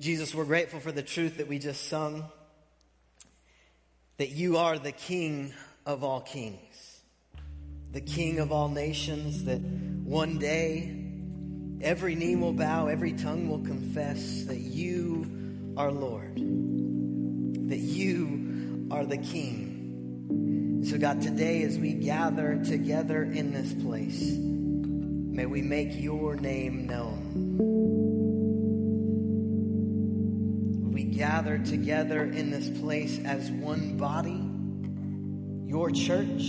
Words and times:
Jesus, 0.00 0.32
we're 0.32 0.44
grateful 0.44 0.78
for 0.78 0.92
the 0.92 1.02
truth 1.02 1.38
that 1.38 1.48
we 1.48 1.58
just 1.58 1.88
sung 1.88 2.24
that 4.18 4.30
you 4.30 4.56
are 4.56 4.78
the 4.78 4.92
King 4.92 5.52
of 5.86 6.04
all 6.04 6.20
kings, 6.20 7.00
the 7.90 8.00
King 8.00 8.38
of 8.38 8.52
all 8.52 8.68
nations, 8.68 9.44
that 9.44 9.58
one 9.58 10.38
day 10.38 11.04
every 11.80 12.14
knee 12.14 12.36
will 12.36 12.52
bow, 12.52 12.86
every 12.86 13.12
tongue 13.12 13.48
will 13.48 13.64
confess 13.64 14.44
that 14.44 14.58
you 14.58 15.74
are 15.76 15.90
Lord, 15.90 16.36
that 16.36 17.78
you 17.78 18.86
are 18.92 19.04
the 19.04 19.18
King. 19.18 20.84
So, 20.88 20.96
God, 20.96 21.22
today 21.22 21.64
as 21.64 21.76
we 21.76 21.92
gather 21.92 22.62
together 22.64 23.24
in 23.24 23.52
this 23.52 23.72
place, 23.82 24.30
may 24.30 25.46
we 25.46 25.60
make 25.60 26.00
your 26.00 26.36
name 26.36 26.86
known. 26.86 27.47
Gather 31.18 31.58
together 31.58 32.22
in 32.22 32.52
this 32.52 32.70
place 32.78 33.18
as 33.24 33.50
one 33.50 33.96
body, 33.96 34.40
your 35.68 35.90
church, 35.90 36.44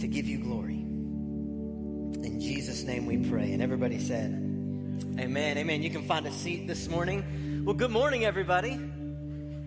to 0.00 0.08
give 0.08 0.26
you 0.26 0.38
glory. 0.38 0.74
In 0.74 2.40
Jesus' 2.40 2.82
name 2.82 3.06
we 3.06 3.18
pray. 3.30 3.52
And 3.52 3.62
everybody 3.62 4.00
said, 4.00 4.32
Amen. 5.20 5.56
Amen. 5.56 5.84
You 5.84 5.90
can 5.90 6.02
find 6.02 6.26
a 6.26 6.32
seat 6.32 6.66
this 6.66 6.88
morning. 6.88 7.62
Well, 7.64 7.76
good 7.76 7.92
morning, 7.92 8.24
everybody. 8.24 8.72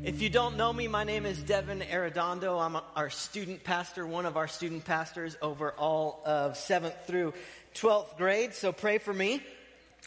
If 0.04 0.22
you 0.22 0.28
don't 0.28 0.58
know 0.58 0.74
me, 0.74 0.90
my 0.90 1.06
name 1.06 1.26
is 1.26 1.42
Devon 1.42 1.80
Arredondo. 1.80 2.60
I'm 2.60 2.76
our 2.98 3.10
student 3.10 3.64
pastor, 3.64 4.06
one 4.06 4.26
of 4.26 4.36
our 4.36 4.50
student 4.50 4.84
pastors 4.84 5.38
over 5.42 5.72
all 5.72 6.22
of 6.26 6.56
7th 6.56 7.06
through 7.08 7.36
12th 7.76 8.18
grade. 8.18 8.54
So 8.54 8.74
pray 8.74 8.98
for 8.98 9.14
me. 9.14 9.42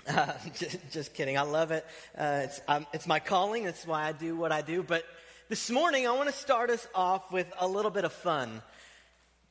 Uh, 0.09 0.33
just, 0.55 0.79
just, 0.91 1.15
kidding. 1.15 1.39
I 1.39 1.43
love 1.43 1.71
it. 1.71 1.87
Uh, 2.19 2.41
it's, 2.45 2.61
um, 2.67 2.87
it's 2.93 3.07
my 3.07 3.21
calling. 3.21 3.65
That's 3.65 3.87
why 3.87 4.09
I 4.09 4.11
do 4.11 4.35
what 4.35 4.51
I 4.51 4.61
do. 4.61 4.83
But 4.83 5.05
this 5.49 5.71
morning, 5.71 6.09
I 6.09 6.13
want 6.13 6.29
to 6.29 6.35
start 6.35 6.71
us 6.71 6.85
off 6.93 7.31
with 7.31 7.47
a 7.61 7.69
little 7.69 7.91
bit 7.91 8.05
of 8.05 8.13
fun. 8.13 8.63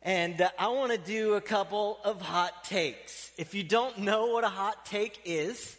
And 0.01 0.41
uh, 0.41 0.49
I 0.59 0.67
want 0.69 0.91
to 0.91 0.97
do 0.97 1.35
a 1.35 1.41
couple 1.41 1.99
of 2.03 2.21
hot 2.21 2.65
takes. 2.65 3.31
If 3.37 3.53
you 3.53 3.63
don't 3.63 3.99
know 3.99 4.27
what 4.27 4.43
a 4.43 4.49
hot 4.49 4.85
take 4.85 5.21
is, 5.23 5.77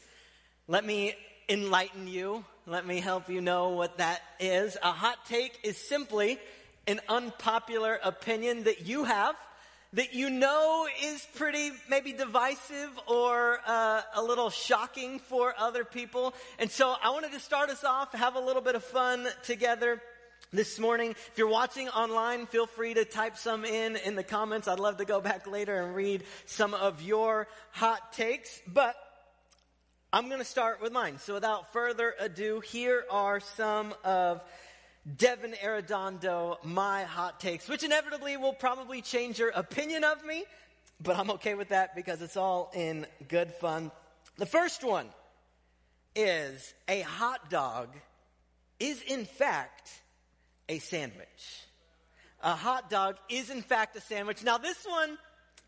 let 0.69 0.87
me 0.87 1.15
enlighten 1.51 2.09
you. 2.09 2.43
Let 2.67 2.87
me 2.87 3.01
help 3.01 3.29
you 3.29 3.43
know 3.43 3.71
what 3.71 3.99
that 3.99 4.23
is. 4.41 4.79
A 4.83 4.93
hot 4.93 5.19
take 5.27 5.59
is 5.65 5.77
simply 5.77 6.39
an 6.87 7.01
unpopular 7.09 7.99
opinion 8.03 8.65
that 8.65 8.87
you 8.87 9.05
have 9.05 9.37
that 9.95 10.15
you 10.15 10.31
know 10.31 10.87
is 11.05 11.27
pretty 11.35 11.71
maybe 11.89 12.13
divisive 12.13 12.91
or 13.07 13.61
uh, 13.67 14.01
a 14.15 14.23
little 14.23 14.51
shocking 14.51 15.19
for 15.19 15.55
other 15.59 15.85
people. 15.85 16.35
And 16.59 16.71
so 16.71 16.95
I 17.03 17.11
wanted 17.11 17.33
to 17.33 17.41
start 17.41 17.69
us 17.71 17.85
off, 17.85 18.13
have 18.13 18.37
a 18.37 18.41
little 18.41 18.63
bit 18.63 18.75
of 18.75 18.85
fun 18.85 19.27
together 19.43 20.01
this 20.53 20.79
morning. 20.79 21.11
If 21.11 21.33
you're 21.37 21.49
watching 21.49 21.89
online, 21.89 22.47
feel 22.47 22.67
free 22.67 22.95
to 22.95 23.05
type 23.05 23.37
some 23.37 23.65
in 23.65 23.97
in 23.97 24.17
the 24.17 24.25
comments. 24.25 24.69
I'd 24.69 24.81
love 24.81 24.99
to 24.99 25.05
go 25.05 25.21
back 25.21 25.47
later 25.47 25.83
and 25.83 25.95
read 25.95 26.25
some 26.47 26.75
of 26.75 27.03
your 27.03 27.49
hot 27.71 28.13
takes, 28.13 28.61
but 28.67 28.95
I'm 30.13 30.29
going 30.29 30.41
to 30.41 30.45
start 30.45 30.83
with 30.83 30.93
mine. 30.93 31.19
So 31.19 31.35
without 31.35 31.73
further 31.73 32.15
ado, 32.21 32.61
here 32.61 33.05
are 33.11 33.41
some 33.41 33.95
of 34.05 34.43
Devon 35.05 35.55
Arredondo, 35.65 36.63
my 36.65 37.03
hot 37.03 37.41
takes, 37.41 37.69
which 37.69 37.83
inevitably 37.83 38.37
will 38.37 38.53
probably 38.53 39.03
change 39.03 39.39
your 39.39 39.49
opinion 39.49 40.05
of 40.05 40.25
me, 40.25 40.45
but 41.01 41.17
I'm 41.17 41.31
okay 41.33 41.55
with 41.55 41.71
that 41.71 41.97
because 41.97 42.23
it's 42.23 42.37
all 42.37 42.71
in 42.73 43.07
good 43.27 43.53
fun. 43.55 43.91
The 44.39 44.47
first 44.47 44.85
one 44.85 45.09
is 46.15 46.73
a 46.89 47.01
hot 47.01 47.51
dog 47.51 47.89
is 48.79 49.03
in 49.03 49.25
fact 49.25 49.91
a 50.69 50.79
sandwich. 50.79 51.67
A 52.41 52.55
hot 52.55 52.89
dog 52.89 53.17
is 53.29 53.51
in 53.51 53.63
fact 53.63 53.97
a 53.97 54.01
sandwich. 54.01 54.45
Now 54.45 54.59
this 54.59 54.85
one, 54.85 55.19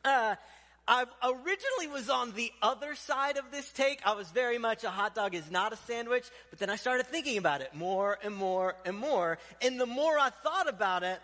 uh, 0.05 0.37
I 0.87 1.07
originally 1.23 1.89
was 1.93 2.11
on 2.11 2.33
the 2.33 2.53
other 2.61 2.95
side 2.95 3.39
of 3.39 3.51
this 3.51 3.73
take. 3.73 4.01
I 4.05 4.15
was 4.15 4.29
very 4.31 4.59
much 4.59 4.85
a 4.85 4.91
hot 4.91 5.15
dog 5.15 5.35
is 5.35 5.51
not 5.51 5.73
a 5.73 5.77
sandwich, 5.77 6.25
but 6.51 6.59
then 6.59 6.69
I 6.69 6.77
started 6.77 7.07
thinking 7.07 7.39
about 7.39 7.63
it 7.63 7.75
more 7.75 8.19
and 8.23 8.35
more 8.35 8.77
and 8.85 8.97
more. 8.97 9.39
And 9.63 9.81
the 9.81 9.87
more 9.87 10.19
I 10.19 10.29
thought 10.29 10.69
about 10.69 11.03
it, 11.03 11.19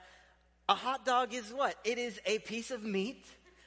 a 0.69 0.75
hot 0.75 1.05
dog 1.05 1.35
is 1.35 1.53
what? 1.53 1.75
It 1.85 1.99
is 1.99 2.19
a 2.25 2.39
piece 2.39 2.71
of 2.71 2.83
meat 2.83 3.27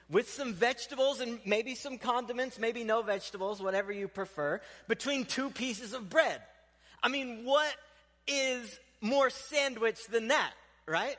with 0.09 0.29
some 0.29 0.53
vegetables 0.53 1.19
and 1.19 1.39
maybe 1.45 1.75
some 1.75 1.97
condiments, 1.99 2.57
maybe 2.57 2.83
no 2.83 3.03
vegetables, 3.03 3.61
whatever 3.61 3.91
you 3.91 4.07
prefer, 4.07 4.61
between 4.87 5.25
two 5.25 5.49
pieces 5.51 5.93
of 5.93 6.09
bread. 6.09 6.41
I 7.03 7.09
mean, 7.09 7.43
what 7.43 7.73
is 8.27 8.79
more 9.01 9.29
sandwich 9.29 10.07
than 10.07 10.29
that, 10.29 10.53
right? 10.87 11.17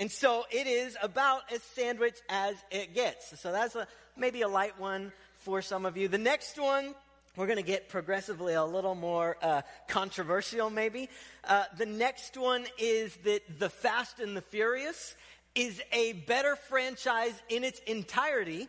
And 0.00 0.10
so 0.10 0.44
it 0.50 0.66
is 0.66 0.96
about 1.02 1.42
as 1.52 1.62
sandwich 1.62 2.16
as 2.28 2.54
it 2.70 2.94
gets. 2.94 3.38
So 3.40 3.50
that's 3.50 3.74
a, 3.74 3.86
maybe 4.16 4.42
a 4.42 4.48
light 4.48 4.78
one 4.78 5.12
for 5.38 5.60
some 5.60 5.86
of 5.86 5.96
you. 5.96 6.06
The 6.06 6.18
next 6.18 6.58
one, 6.58 6.94
we're 7.36 7.46
going 7.46 7.58
to 7.58 7.64
get 7.64 7.88
progressively 7.88 8.54
a 8.54 8.64
little 8.64 8.94
more 8.94 9.36
uh, 9.42 9.62
controversial, 9.88 10.70
maybe. 10.70 11.08
Uh, 11.42 11.64
the 11.76 11.86
next 11.86 12.36
one 12.36 12.64
is 12.78 13.16
that 13.24 13.58
The 13.58 13.70
Fast 13.70 14.20
and 14.20 14.36
the 14.36 14.40
Furious 14.40 15.16
is 15.56 15.82
a 15.92 16.12
better 16.12 16.54
franchise 16.54 17.34
in 17.48 17.64
its 17.64 17.80
entirety 17.80 18.68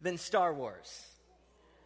than 0.00 0.18
Star 0.18 0.52
Wars. 0.52 1.06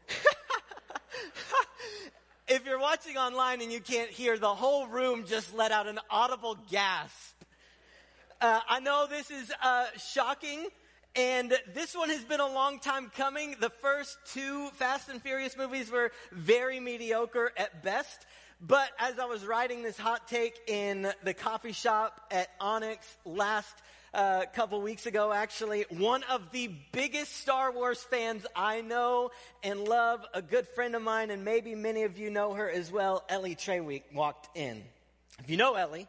if 2.48 2.64
you're 2.64 2.80
watching 2.80 3.18
online 3.18 3.60
and 3.60 3.70
you 3.70 3.80
can't 3.80 4.10
hear, 4.10 4.38
the 4.38 4.54
whole 4.54 4.86
room 4.86 5.26
just 5.26 5.54
let 5.54 5.70
out 5.70 5.86
an 5.86 5.98
audible 6.10 6.56
gasp 6.70 7.29
uh, 8.40 8.60
I 8.68 8.80
know 8.80 9.06
this 9.08 9.30
is 9.30 9.52
uh, 9.62 9.86
shocking, 9.98 10.66
and 11.14 11.52
this 11.74 11.94
one 11.94 12.08
has 12.08 12.24
been 12.24 12.40
a 12.40 12.48
long 12.48 12.78
time 12.78 13.10
coming. 13.16 13.56
The 13.60 13.70
first 13.70 14.16
two 14.32 14.68
Fast 14.74 15.08
and 15.08 15.20
Furious 15.20 15.56
movies 15.56 15.90
were 15.90 16.10
very 16.32 16.80
mediocre 16.80 17.52
at 17.56 17.82
best. 17.82 18.26
But 18.60 18.90
as 18.98 19.18
I 19.18 19.24
was 19.26 19.44
writing 19.44 19.82
this 19.82 19.98
hot 19.98 20.28
take 20.28 20.58
in 20.66 21.10
the 21.22 21.34
coffee 21.34 21.72
shop 21.72 22.20
at 22.30 22.48
Onyx 22.60 23.06
last 23.24 23.74
uh, 24.12 24.44
couple 24.54 24.80
weeks 24.82 25.06
ago, 25.06 25.32
actually, 25.32 25.84
one 25.90 26.22
of 26.24 26.50
the 26.52 26.70
biggest 26.92 27.36
Star 27.36 27.72
Wars 27.72 28.02
fans 28.02 28.46
I 28.56 28.80
know 28.80 29.30
and 29.62 29.86
love, 29.86 30.24
a 30.34 30.42
good 30.42 30.66
friend 30.68 30.94
of 30.94 31.02
mine, 31.02 31.30
and 31.30 31.44
maybe 31.44 31.74
many 31.74 32.02
of 32.04 32.18
you 32.18 32.30
know 32.30 32.54
her 32.54 32.70
as 32.70 32.90
well, 32.90 33.24
Ellie 33.28 33.54
Treweek, 33.54 34.02
walked 34.14 34.56
in. 34.56 34.82
If 35.38 35.48
you 35.48 35.56
know 35.56 35.74
Ellie, 35.74 36.06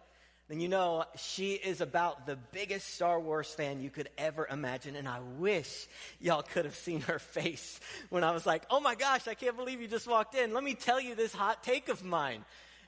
then 0.52 0.60
you 0.60 0.68
know 0.68 1.06
she 1.16 1.54
is 1.54 1.80
about 1.80 2.26
the 2.26 2.36
biggest 2.52 2.94
Star 2.94 3.18
Wars 3.18 3.48
fan 3.48 3.80
you 3.80 3.90
could 3.90 4.10
ever 4.18 4.46
imagine. 4.52 4.98
And 4.98 5.08
I 5.08 5.22
wish 5.38 5.88
y'all 6.20 6.42
could 6.42 6.66
have 6.66 6.76
seen 6.76 7.00
her 7.02 7.20
face 7.20 7.80
when 8.10 8.26
I 8.26 8.32
was 8.32 8.46
like, 8.46 8.64
oh 8.70 8.82
my 8.82 8.96
gosh, 8.96 9.30
I 9.30 9.34
can't 9.34 9.56
believe 9.56 9.80
you 9.80 9.88
just 9.88 10.08
walked 10.08 10.36
in. 10.36 10.54
Let 10.54 10.66
me 10.66 10.74
tell 10.74 11.00
you 11.00 11.16
this 11.16 11.34
hot 11.34 11.64
take 11.64 11.88
of 11.88 12.04
mine. 12.04 12.44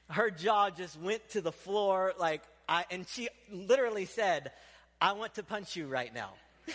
Her 0.10 0.30
jaw 0.30 0.72
just 0.72 1.00
went 1.00 1.30
to 1.30 1.40
the 1.40 1.54
floor 1.54 2.14
like 2.20 2.42
I, 2.68 2.84
and 2.92 3.08
she 3.08 3.30
literally 3.50 4.08
said, 4.08 4.52
I 5.00 5.14
want 5.14 5.36
to 5.36 5.44
punch 5.44 5.78
you 5.78 5.88
right 5.88 6.14
now 6.14 6.32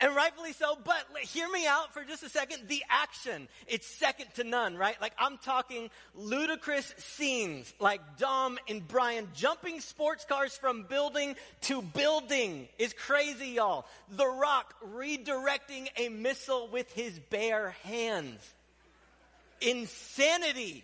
and 0.00 0.16
rightfully 0.16 0.52
so, 0.52 0.78
but 0.82 1.04
hear 1.20 1.48
me 1.50 1.66
out 1.66 1.92
for 1.92 2.02
just 2.04 2.22
a 2.22 2.28
second. 2.28 2.68
The 2.68 2.82
action, 2.88 3.48
it's 3.66 3.86
second 3.86 4.26
to 4.36 4.44
none, 4.44 4.76
right? 4.76 5.00
Like 5.00 5.12
I'm 5.18 5.36
talking 5.38 5.90
ludicrous 6.14 6.94
scenes 6.98 7.72
like 7.78 8.00
Dom 8.16 8.58
and 8.68 8.86
Brian 8.86 9.28
jumping 9.34 9.80
sports 9.80 10.24
cars 10.24 10.56
from 10.56 10.84
building 10.84 11.36
to 11.62 11.82
building 11.82 12.68
is 12.78 12.94
crazy, 12.94 13.48
y'all. 13.48 13.86
The 14.08 14.26
Rock 14.26 14.74
redirecting 14.94 15.88
a 15.96 16.08
missile 16.08 16.68
with 16.72 16.90
his 16.92 17.18
bare 17.18 17.76
hands. 17.84 18.40
Insanity. 19.60 20.82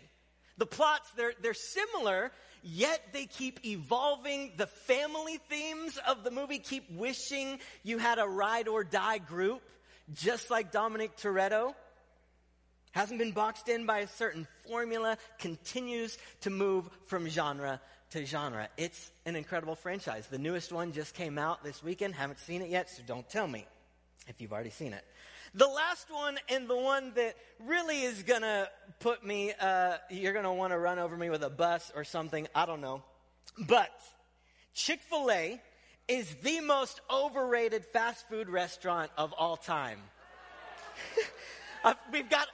The 0.58 0.66
plots, 0.66 1.10
they're, 1.16 1.34
they're 1.42 1.54
similar, 1.54 2.32
yet 2.66 3.00
they 3.12 3.26
keep 3.26 3.64
evolving. 3.64 4.52
The 4.56 4.66
family 4.66 5.38
themes 5.48 5.98
of 6.08 6.24
the 6.24 6.30
movie 6.30 6.58
keep 6.58 6.90
wishing 6.90 7.58
you 7.82 7.98
had 7.98 8.18
a 8.18 8.26
ride 8.26 8.68
or 8.68 8.84
die 8.84 9.18
group, 9.18 9.62
just 10.14 10.50
like 10.50 10.72
Dominic 10.72 11.16
Toretto. 11.16 11.74
Hasn't 12.92 13.18
been 13.18 13.32
boxed 13.32 13.68
in 13.68 13.86
by 13.86 13.98
a 13.98 14.08
certain 14.08 14.48
formula, 14.68 15.18
continues 15.38 16.16
to 16.40 16.50
move 16.50 16.88
from 17.06 17.28
genre 17.28 17.80
to 18.10 18.24
genre. 18.24 18.68
It's 18.76 19.10
an 19.26 19.36
incredible 19.36 19.74
franchise. 19.74 20.26
The 20.28 20.38
newest 20.38 20.72
one 20.72 20.92
just 20.92 21.14
came 21.14 21.38
out 21.38 21.62
this 21.62 21.82
weekend. 21.82 22.14
Haven't 22.14 22.38
seen 22.40 22.62
it 22.62 22.70
yet, 22.70 22.88
so 22.88 23.02
don't 23.06 23.28
tell 23.28 23.46
me 23.46 23.66
if 24.28 24.40
you've 24.40 24.52
already 24.52 24.70
seen 24.70 24.92
it. 24.92 25.04
The 25.56 25.66
last 25.66 26.10
one 26.10 26.38
and 26.50 26.68
the 26.68 26.76
one 26.76 27.12
that 27.14 27.34
really 27.64 28.02
is 28.02 28.22
gonna 28.24 28.68
put 29.00 29.24
me, 29.24 29.54
uh, 29.58 29.96
you're 30.10 30.34
gonna 30.34 30.52
wanna 30.52 30.78
run 30.78 30.98
over 30.98 31.16
me 31.16 31.30
with 31.30 31.42
a 31.42 31.48
bus 31.48 31.90
or 31.96 32.04
something, 32.04 32.46
I 32.54 32.66
don't 32.66 32.82
know. 32.82 33.02
But 33.66 33.90
Chick 34.74 35.00
fil 35.08 35.30
A 35.30 35.58
is 36.08 36.34
the 36.42 36.60
most 36.60 37.00
overrated 37.10 37.86
fast 37.86 38.28
food 38.28 38.50
restaurant 38.50 39.10
of 39.16 39.32
all 39.32 39.56
time. 39.56 39.98
we've 42.12 42.28
got, 42.28 42.48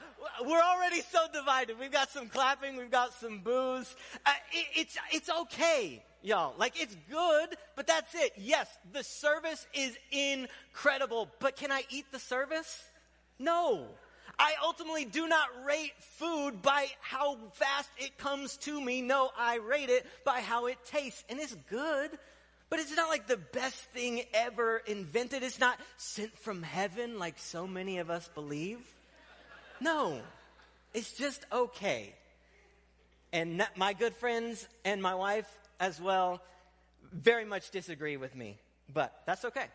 we're 0.47 0.63
already 0.63 1.01
so 1.01 1.27
divided. 1.35 1.81
We've 1.81 1.91
got 1.91 2.09
some 2.09 2.29
clapping, 2.29 2.77
we've 2.77 2.91
got 2.91 3.15
some 3.15 3.41
boos. 3.41 3.97
Uh, 4.25 4.31
it, 4.53 4.67
it's, 4.77 4.97
it's 5.11 5.29
okay, 5.29 6.05
y'all. 6.23 6.55
Like, 6.57 6.81
it's 6.81 6.97
good, 7.11 7.57
but 7.75 7.89
that's 7.89 8.15
it. 8.15 8.33
Yes, 8.37 8.69
the 8.93 9.03
service 9.03 9.67
is 9.75 9.99
incredible, 10.13 11.29
but 11.41 11.57
can 11.57 11.73
I 11.73 11.83
eat 11.91 12.05
the 12.13 12.21
service? 12.21 12.85
No. 13.43 13.87
I 14.39 14.55
ultimately 14.65 15.05
do 15.05 15.29
not 15.29 15.49
rate 15.67 15.93
food 16.19 16.63
by 16.63 16.87
how 17.01 17.37
fast 17.55 17.91
it 17.99 18.17
comes 18.19 18.57
to 18.59 18.81
me. 18.81 19.03
No, 19.03 19.31
I 19.39 19.57
rate 19.57 19.91
it 19.91 20.07
by 20.25 20.41
how 20.41 20.67
it 20.67 20.79
tastes. 20.87 21.23
And 21.29 21.39
it's 21.39 21.55
good, 21.69 22.11
but 22.71 22.81
it's 22.81 22.97
not 22.97 23.09
like 23.09 23.27
the 23.27 23.37
best 23.37 23.77
thing 23.93 24.23
ever 24.33 24.79
invented. 24.87 25.43
It's 25.43 25.61
not 25.61 25.79
sent 25.97 26.37
from 26.39 26.63
heaven 26.63 27.19
like 27.19 27.39
so 27.39 27.67
many 27.67 27.99
of 27.99 28.11
us 28.11 28.29
believe. 28.35 28.79
No, 29.81 30.21
it's 30.95 31.13
just 31.13 31.45
okay. 31.53 32.15
And 33.33 33.65
my 33.77 33.93
good 33.93 34.15
friends 34.17 34.67
and 34.85 35.03
my 35.03 35.15
wife 35.15 35.49
as 35.81 36.01
well 36.01 36.41
very 37.13 37.45
much 37.45 37.71
disagree 37.71 38.17
with 38.17 38.35
me, 38.35 38.59
but 38.93 39.13
that's 39.27 39.45
okay. 39.45 39.67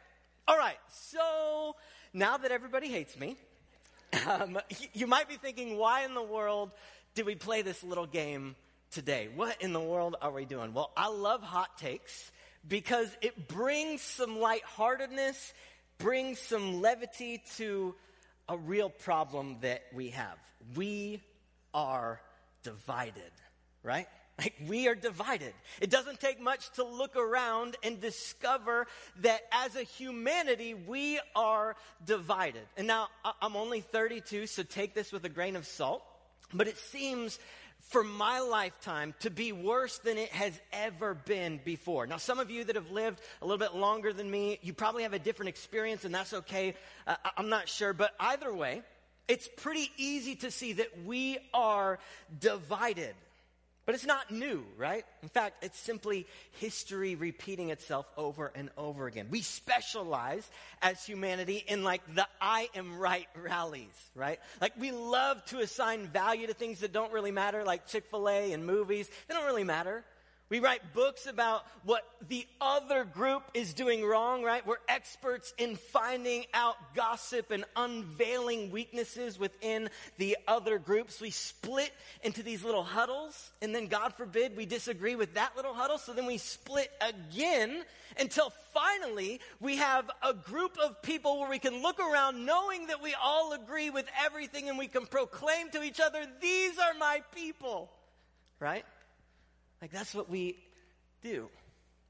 All 0.48 0.58
right, 0.58 0.78
so 0.90 1.76
now 2.14 2.38
that 2.38 2.52
everybody 2.52 2.88
hates 2.88 3.18
me, 3.20 3.36
um, 4.28 4.60
you 4.94 5.08
might 5.08 5.28
be 5.28 5.36
thinking, 5.36 5.78
why 5.78 6.06
in 6.06 6.14
the 6.14 6.24
world 6.24 6.72
did 7.16 7.26
we 7.26 7.36
play 7.36 7.62
this 7.62 7.84
little 7.84 8.06
game 8.06 8.56
today? 8.92 9.30
What 9.34 9.62
in 9.62 9.74
the 9.74 9.80
world 9.80 10.16
are 10.22 10.32
we 10.32 10.46
doing? 10.46 10.74
Well, 10.74 10.92
I 10.96 11.10
love 11.10 11.42
hot 11.42 11.78
takes 11.78 12.32
because 12.68 13.16
it 13.22 13.48
brings 13.48 14.02
some 14.02 14.40
lightheartedness, 14.40 15.54
brings 15.98 16.40
some 16.40 16.82
levity 16.82 17.44
to 17.58 17.96
a 18.50 18.58
real 18.58 18.90
problem 18.90 19.58
that 19.62 19.84
we 19.94 20.10
have. 20.10 20.38
We 20.76 21.22
are 21.74 22.22
divided, 22.64 23.32
right? 23.84 24.08
Like 24.38 24.54
we 24.68 24.88
are 24.88 24.94
divided. 24.96 25.54
It 25.82 25.90
doesn't 25.90 26.20
take 26.20 26.40
much 26.40 26.70
to 26.74 26.84
look 26.84 27.16
around 27.16 27.76
and 27.82 28.00
discover 28.00 28.86
that 29.22 29.42
as 29.52 29.76
a 29.76 29.82
humanity, 29.82 30.76
we 30.76 31.20
are 31.36 31.76
divided. 32.06 32.62
And 32.78 32.86
now 32.86 33.08
I'm 33.42 33.56
only 33.56 33.82
32, 33.82 34.46
so 34.46 34.62
take 34.62 34.94
this 34.94 35.12
with 35.12 35.26
a 35.26 35.30
grain 35.30 35.56
of 35.56 35.66
salt. 35.66 36.04
But 36.54 36.68
it 36.68 36.78
seems 36.78 37.40
for 37.80 38.04
my 38.04 38.40
lifetime 38.40 39.14
to 39.22 39.30
be 39.30 39.52
worse 39.52 39.98
than 40.00 40.18
it 40.18 40.30
has 40.30 40.60
ever 40.72 41.14
been 41.14 41.60
before. 41.64 42.06
Now, 42.06 42.18
some 42.18 42.40
of 42.40 42.52
you 42.52 42.64
that 42.66 42.76
have 42.76 42.92
lived 42.92 43.22
a 43.42 43.46
little 43.46 43.58
bit 43.58 43.76
longer 43.76 44.14
than 44.14 44.30
me, 44.30 44.60
you 44.62 44.74
probably 44.74 45.04
have 45.04 45.14
a 45.14 45.20
different 45.20 45.50
experience, 45.50 46.06
and 46.06 46.14
that's 46.14 46.34
okay. 46.34 46.76
Uh, 47.06 47.16
I'm 47.36 47.50
not 47.50 47.70
sure. 47.70 47.94
But 47.94 48.14
either 48.20 48.54
way, 48.54 48.82
it's 49.28 49.50
pretty 49.58 49.90
easy 49.98 50.36
to 50.38 50.52
see 50.52 50.74
that 50.74 51.06
we 51.06 51.38
are 51.54 52.00
divided. 52.40 53.16
But 53.88 53.96
it's 53.96 54.06
not 54.06 54.30
new, 54.30 54.66
right? 54.78 55.06
In 55.24 55.30
fact, 55.30 55.64
it's 55.64 55.80
simply 55.80 56.28
history 56.60 57.16
repeating 57.16 57.70
itself 57.70 58.06
over 58.18 58.52
and 58.54 58.70
over 58.78 59.08
again. 59.08 59.28
We 59.32 59.42
specialize 59.42 60.46
as 60.82 61.06
humanity 61.06 61.64
in 61.66 61.86
like 61.86 62.02
the 62.14 62.28
I 62.42 62.68
am 62.76 63.00
right 63.00 63.28
rallies, 63.34 63.88
right? 64.14 64.40
Like 64.60 64.74
we 64.78 64.92
love 64.92 65.44
to 65.46 65.60
assign 65.60 66.08
value 66.08 66.48
to 66.48 66.54
things 66.54 66.82
that 66.82 66.92
don't 66.92 67.14
really 67.14 67.32
matter, 67.32 67.64
like 67.64 67.88
Chick 67.88 68.04
fil 68.12 68.28
A 68.28 68.52
and 68.52 68.66
movies. 68.66 69.10
They 69.30 69.34
don't 69.34 69.46
really 69.46 69.64
matter. 69.64 70.04
We 70.50 70.60
write 70.60 70.94
books 70.94 71.28
about 71.28 71.66
what 71.84 72.08
the 72.30 72.48
other 72.62 73.04
group 73.04 73.44
is 73.54 73.74
doing 73.74 74.06
wrong, 74.06 74.44
right? 74.44 74.66
We're 74.66 74.78
experts 74.88 75.54
in 75.58 75.76
finding 75.76 76.46
out 76.54 76.76
gossip 76.96 77.52
and 77.52 77.66
unveiling 77.76 78.72
weaknesses 78.72 79.38
within 79.38 79.90
the 80.18 80.38
other 80.48 80.80
groups. 80.80 81.20
We 81.20 81.32
split 81.32 81.92
into 82.24 82.44
these 82.44 82.64
little 82.64 82.84
huddles, 82.84 83.52
and 83.62 83.76
then 83.76 83.88
God 83.88 84.14
forbid 84.14 84.56
we 84.56 84.66
disagree 84.66 85.16
with 85.16 85.34
that 85.34 85.58
little 85.58 85.74
huddle, 85.74 85.98
so 85.98 86.14
then 86.14 86.26
we 86.26 86.38
split 86.38 86.92
again 87.02 87.84
until 88.18 88.54
finally 88.74 89.42
we 89.60 89.76
have 89.76 90.10
a 90.24 90.34
group 90.34 90.78
of 90.82 91.02
people 91.02 91.42
where 91.42 91.50
we 91.50 91.60
can 91.60 91.82
look 91.82 92.00
around 92.00 92.46
knowing 92.46 92.88
that 92.88 93.04
we 93.04 93.14
all 93.22 93.52
agree 93.52 93.90
with 93.90 94.06
everything 94.24 94.70
and 94.70 94.78
we 94.78 94.88
can 94.88 95.06
proclaim 95.06 95.70
to 95.72 95.84
each 95.84 96.00
other, 96.00 96.26
these 96.42 96.78
are 96.80 96.94
my 96.98 97.22
people, 97.36 97.92
right? 98.62 98.86
Like 99.82 99.92
that's 99.92 100.14
what 100.16 100.30
we 100.30 100.58
do. 101.22 101.50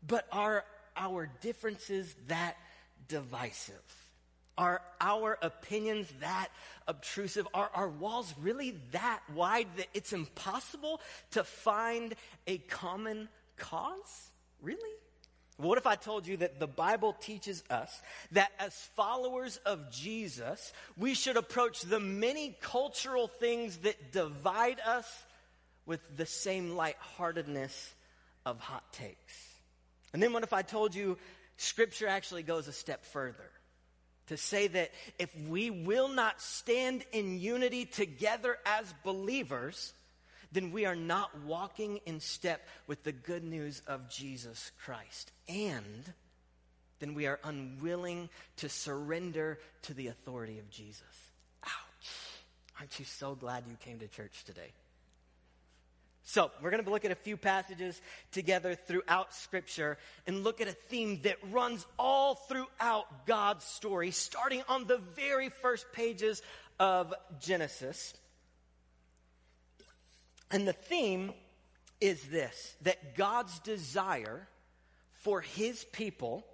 But 0.06 0.26
are 0.32 0.64
our 0.96 1.30
differences 1.42 2.14
that 2.28 2.56
divisive? 3.08 3.76
Are 4.58 4.82
our 5.00 5.38
opinions 5.42 6.12
that 6.20 6.48
obtrusive? 6.88 7.48
Are 7.54 7.70
our 7.76 7.90
walls 7.90 8.34
really 8.42 8.76
that 8.92 9.22
wide 9.36 9.68
that 9.78 9.88
it's 9.94 10.14
impossible 10.14 11.00
to 11.32 11.44
find 11.44 12.16
a 12.48 12.58
common 12.58 13.30
cause? 13.58 14.32
Really? 14.62 14.98
What 15.58 15.80
if 15.80 15.88
I 15.88 15.96
told 15.96 16.28
you 16.28 16.38
that 16.38 16.60
the 16.60 16.68
Bible 16.68 17.14
teaches 17.14 17.64
us 17.70 18.02
that 18.32 18.52
as 18.60 18.74
followers 18.96 19.58
of 19.66 19.92
Jesus, 19.92 20.72
we 20.98 21.16
should 21.16 21.36
approach 21.36 21.82
the 21.82 22.00
many 22.00 22.56
cultural 22.62 23.28
things 23.28 23.78
that 23.78 24.12
divide 24.12 24.80
us 24.86 25.08
with 25.88 26.02
the 26.16 26.26
same 26.28 26.76
lightheartedness 26.76 27.96
of 28.46 28.60
hot 28.60 28.94
takes. 28.94 29.48
And 30.14 30.22
then 30.22 30.34
what 30.34 30.44
if 30.44 30.54
I 30.54 30.62
told 30.62 30.94
you 30.94 31.18
scripture 31.56 32.08
actually 32.08 32.44
goes 32.44 32.68
a 32.68 32.74
step 32.74 33.04
further? 33.06 33.50
To 34.28 34.38
say 34.38 34.68
that 34.68 34.92
if 35.18 35.34
we 35.48 35.70
will 35.70 36.10
not 36.10 36.42
stand 36.42 37.06
in 37.14 37.40
unity 37.40 37.86
together 37.86 38.58
as 38.66 38.94
believers, 39.04 39.94
then 40.52 40.72
we 40.72 40.86
are 40.86 40.96
not 40.96 41.30
walking 41.46 42.02
in 42.06 42.20
step 42.20 42.62
with 42.88 43.04
the 43.04 43.14
good 43.14 43.46
news 43.46 43.82
of 43.88 44.10
Jesus 44.10 44.72
Christ. 44.84 45.32
And 45.48 46.14
then 47.00 47.14
we 47.14 47.26
are 47.26 47.40
unwilling 47.44 48.30
to 48.58 48.68
surrender 48.68 49.60
to 49.84 49.94
the 49.94 50.08
authority 50.08 50.60
of 50.60 50.70
Jesus. 50.70 51.04
Ouch. 51.64 52.10
Aren't 52.80 53.00
you 53.00 53.06
so 53.06 53.34
glad 53.34 53.64
you 53.70 53.78
came 53.80 54.00
to 54.00 54.08
church 54.08 54.44
today? 54.46 54.74
So, 56.30 56.52
we're 56.62 56.72
going 56.72 56.84
to 56.84 56.90
look 56.90 57.06
at 57.06 57.12
a 57.12 57.16
few 57.16 57.38
passages 57.38 58.02
together 58.34 58.76
throughout 58.76 59.34
Scripture 59.34 59.98
and 60.28 60.44
look 60.44 60.60
at 60.60 60.68
a 60.68 60.74
theme 60.74 61.22
that 61.24 61.38
runs 61.52 61.86
all 61.98 62.36
throughout 62.36 63.26
God's 63.26 63.64
story, 63.64 64.12
starting 64.12 64.62
on 64.68 64.88
the 64.88 64.98
very 65.16 65.48
first 65.48 65.86
pages 65.94 66.42
of 66.82 67.14
Genesis. 67.40 68.14
And 70.52 70.68
the 70.68 70.74
theme 70.74 71.32
is 72.02 72.22
this 72.24 72.76
that 72.82 73.16
God's 73.16 73.58
desire 73.60 74.50
for 75.14 75.40
his 75.40 75.86
people 75.94 76.46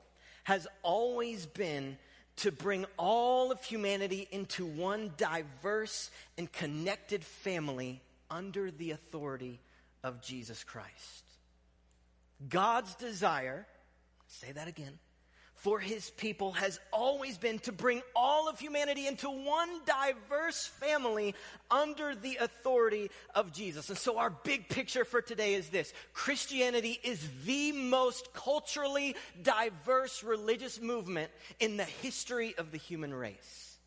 has 0.44 0.68
always 0.84 1.48
been 1.48 1.98
to 2.36 2.52
bring 2.52 2.86
all 2.96 3.52
of 3.52 3.64
humanity 3.64 4.28
into 4.30 4.68
one 4.68 5.14
diverse 5.18 6.12
and 6.38 6.52
connected 6.52 7.24
family 7.24 8.04
under 8.34 8.72
the 8.72 8.92
authority 8.92 9.62
of 10.04 10.22
Jesus 10.22 10.64
Christ. 10.64 11.24
God's 12.50 12.96
desire, 12.96 13.68
say 14.28 14.52
that 14.52 14.68
again, 14.68 14.98
for 15.54 15.80
his 15.80 16.10
people 16.10 16.52
has 16.54 16.80
always 16.92 17.38
been 17.38 17.60
to 17.60 17.72
bring 17.72 18.02
all 18.16 18.50
of 18.50 18.60
humanity 18.60 19.08
into 19.08 19.30
one 19.30 19.70
diverse 19.86 20.66
family 20.66 21.36
under 21.72 22.16
the 22.16 22.38
authority 22.42 23.12
of 23.34 23.54
Jesus. 23.54 23.88
And 23.88 23.98
so 23.98 24.18
our 24.18 24.32
big 24.32 24.68
picture 24.68 25.06
for 25.06 25.22
today 25.22 25.54
is 25.54 25.70
this. 25.70 25.94
Christianity 26.12 27.00
is 27.02 27.26
the 27.46 27.72
most 27.72 28.34
culturally 28.34 29.16
diverse 29.42 30.22
religious 30.24 30.82
movement 30.82 31.32
in 31.62 31.78
the 31.78 31.86
history 31.86 32.56
of 32.58 32.72
the 32.72 32.78
human 32.78 33.14
race. 33.14 33.78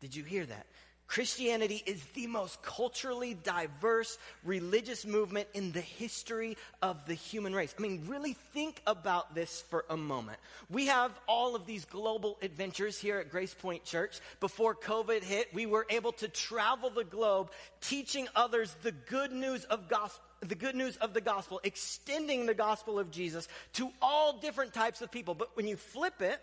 Did 0.00 0.16
you 0.16 0.24
hear 0.24 0.46
that? 0.46 0.66
Christianity 1.06 1.82
is 1.84 2.02
the 2.14 2.26
most 2.26 2.62
culturally 2.62 3.34
diverse 3.34 4.16
religious 4.44 5.04
movement 5.04 5.46
in 5.52 5.72
the 5.72 5.80
history 5.80 6.56
of 6.80 7.04
the 7.06 7.14
human 7.14 7.54
race. 7.54 7.74
I 7.78 7.82
mean, 7.82 8.04
really 8.06 8.32
think 8.32 8.80
about 8.86 9.34
this 9.34 9.62
for 9.68 9.84
a 9.90 9.96
moment. 9.96 10.38
We 10.70 10.86
have 10.86 11.12
all 11.28 11.54
of 11.54 11.66
these 11.66 11.84
global 11.84 12.38
adventures 12.40 12.98
here 12.98 13.18
at 13.18 13.30
Grace 13.30 13.52
Point 13.52 13.84
Church. 13.84 14.20
Before 14.40 14.74
COVID 14.74 15.22
hit, 15.22 15.52
we 15.52 15.66
were 15.66 15.86
able 15.90 16.12
to 16.12 16.28
travel 16.28 16.88
the 16.88 17.04
globe 17.04 17.50
teaching 17.82 18.26
others 18.34 18.74
the 18.82 18.92
good 18.92 19.32
news 19.32 19.64
of 19.64 19.88
gospel 19.88 20.24
the 20.40 20.56
good 20.56 20.74
news 20.74 20.96
of 20.96 21.14
the 21.14 21.20
gospel, 21.20 21.60
extending 21.62 22.46
the 22.46 22.54
gospel 22.54 22.98
of 22.98 23.12
Jesus 23.12 23.46
to 23.74 23.88
all 24.02 24.38
different 24.38 24.74
types 24.74 25.00
of 25.00 25.08
people. 25.10 25.34
But 25.34 25.56
when 25.56 25.68
you 25.68 25.76
flip 25.76 26.20
it, 26.20 26.40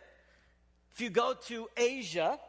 if 0.94 1.02
you 1.02 1.10
go 1.10 1.34
to 1.48 1.68
Asia, 1.76 2.40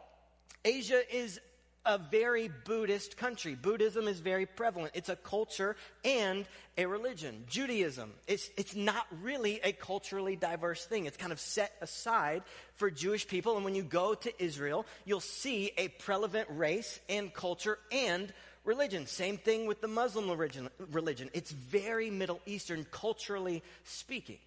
Asia 0.63 1.01
is 1.13 1.41
a 1.85 1.97
very 1.97 2.49
Buddhist 2.65 3.17
country. 3.17 3.55
Buddhism 3.55 4.07
is 4.07 4.19
very 4.19 4.45
prevalent. 4.45 4.91
It's 4.93 5.09
a 5.09 5.15
culture 5.15 5.75
and 6.05 6.45
a 6.77 6.85
religion. 6.85 7.45
Judaism, 7.49 8.13
it's, 8.27 8.49
it's 8.57 8.75
not 8.75 9.05
really 9.21 9.59
a 9.63 9.71
culturally 9.71 10.35
diverse 10.35 10.85
thing. 10.85 11.05
It's 11.05 11.17
kind 11.17 11.31
of 11.31 11.39
set 11.39 11.73
aside 11.81 12.43
for 12.75 12.91
Jewish 12.91 13.27
people. 13.27 13.55
And 13.55 13.65
when 13.65 13.75
you 13.75 13.83
go 13.83 14.13
to 14.13 14.43
Israel, 14.43 14.85
you'll 15.05 15.19
see 15.19 15.71
a 15.77 15.87
prevalent 15.87 16.47
race 16.51 16.99
and 17.09 17.33
culture 17.33 17.79
and 17.91 18.31
religion. 18.63 19.07
Same 19.07 19.37
thing 19.37 19.65
with 19.65 19.81
the 19.81 19.87
Muslim 19.87 20.29
religion. 20.29 20.69
religion. 20.91 21.29
It's 21.33 21.51
very 21.51 22.09
Middle 22.09 22.41
Eastern, 22.45 22.85
culturally 22.91 23.63
speaking, 23.83 24.39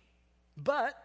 but 0.57 0.97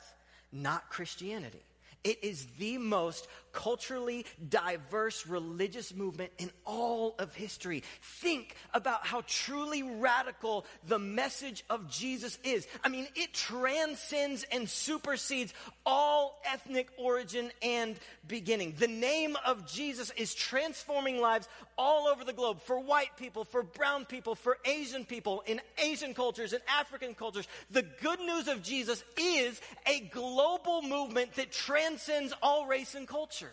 not 0.51 0.89
Christianity. 0.89 1.62
It 2.03 2.24
is 2.24 2.48
the 2.58 2.77
most 2.77 3.27
culturally 3.51 4.25
diverse 4.48 5.25
religious 5.27 5.94
movement 5.94 6.32
in 6.38 6.51
all 6.65 7.15
of 7.20 7.34
history. 7.34 7.84
Think 8.01 8.56
about 8.74 9.06
how 9.06 9.24
truly 9.27 9.84
radical 9.84 10.65
the 10.88 11.00
message 11.00 11.63
of 11.70 11.89
Jesus 11.89 12.38
is. 12.44 12.68
I 12.84 12.89
mean, 12.89 13.08
it 13.15 13.34
transcends 13.34 14.46
and 14.51 14.70
supersedes 14.70 15.53
all 15.86 16.41
ethnic 16.46 16.89
origin 16.98 17.51
and 17.62 17.96
beginning. 18.27 18.75
The 18.77 18.88
name 18.88 19.36
of 19.46 19.68
Jesus 19.68 20.12
is 20.15 20.36
transforming 20.36 21.20
lives 21.20 21.48
all 21.77 22.08
over 22.08 22.24
the 22.24 22.34
globe 22.34 22.62
for 22.62 22.79
white 22.79 23.18
people, 23.18 23.44
for 23.44 23.63
brown 23.63 24.06
people, 24.06 24.36
for 24.36 24.58
Asian 24.65 25.06
people, 25.06 25.44
in 25.48 25.60
Asian 25.84 26.13
cultures, 26.13 26.53
in 26.53 26.60
African 26.68 27.13
cultures. 27.15 27.48
The 27.72 27.86
good 28.01 28.20
news 28.20 28.48
of 28.48 28.62
Jesus 28.62 29.03
is 29.18 29.60
a 29.86 30.01
global 30.01 30.82
movement 30.82 31.34
that 31.36 31.51
transcends 31.89 32.34
all 32.41 32.67
race 32.67 32.96
and 32.96 33.08
culture. 33.08 33.51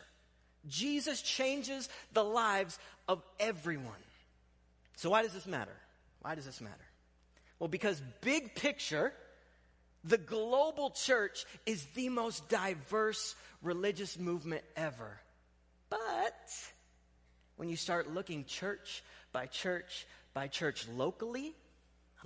Jesus 0.68 1.22
changes 1.22 1.88
the 2.12 2.24
lives 2.24 2.78
of 3.08 3.22
everyone. 3.38 3.92
So, 4.96 5.10
why 5.10 5.22
does 5.22 5.32
this 5.32 5.46
matter? 5.46 5.76
Why 6.20 6.34
does 6.34 6.44
this 6.44 6.60
matter? 6.60 6.74
Well, 7.58 7.68
because 7.68 8.02
big 8.20 8.54
picture, 8.54 9.12
the 10.04 10.18
global 10.18 10.90
church 10.90 11.44
is 11.64 11.84
the 11.94 12.08
most 12.08 12.48
diverse 12.48 13.34
religious 13.62 14.18
movement 14.18 14.64
ever. 14.76 15.20
But 15.88 16.50
when 17.56 17.68
you 17.68 17.76
start 17.76 18.12
looking 18.12 18.44
church 18.44 19.02
by 19.32 19.46
church 19.46 20.06
by 20.34 20.48
church 20.48 20.86
locally, 20.88 21.54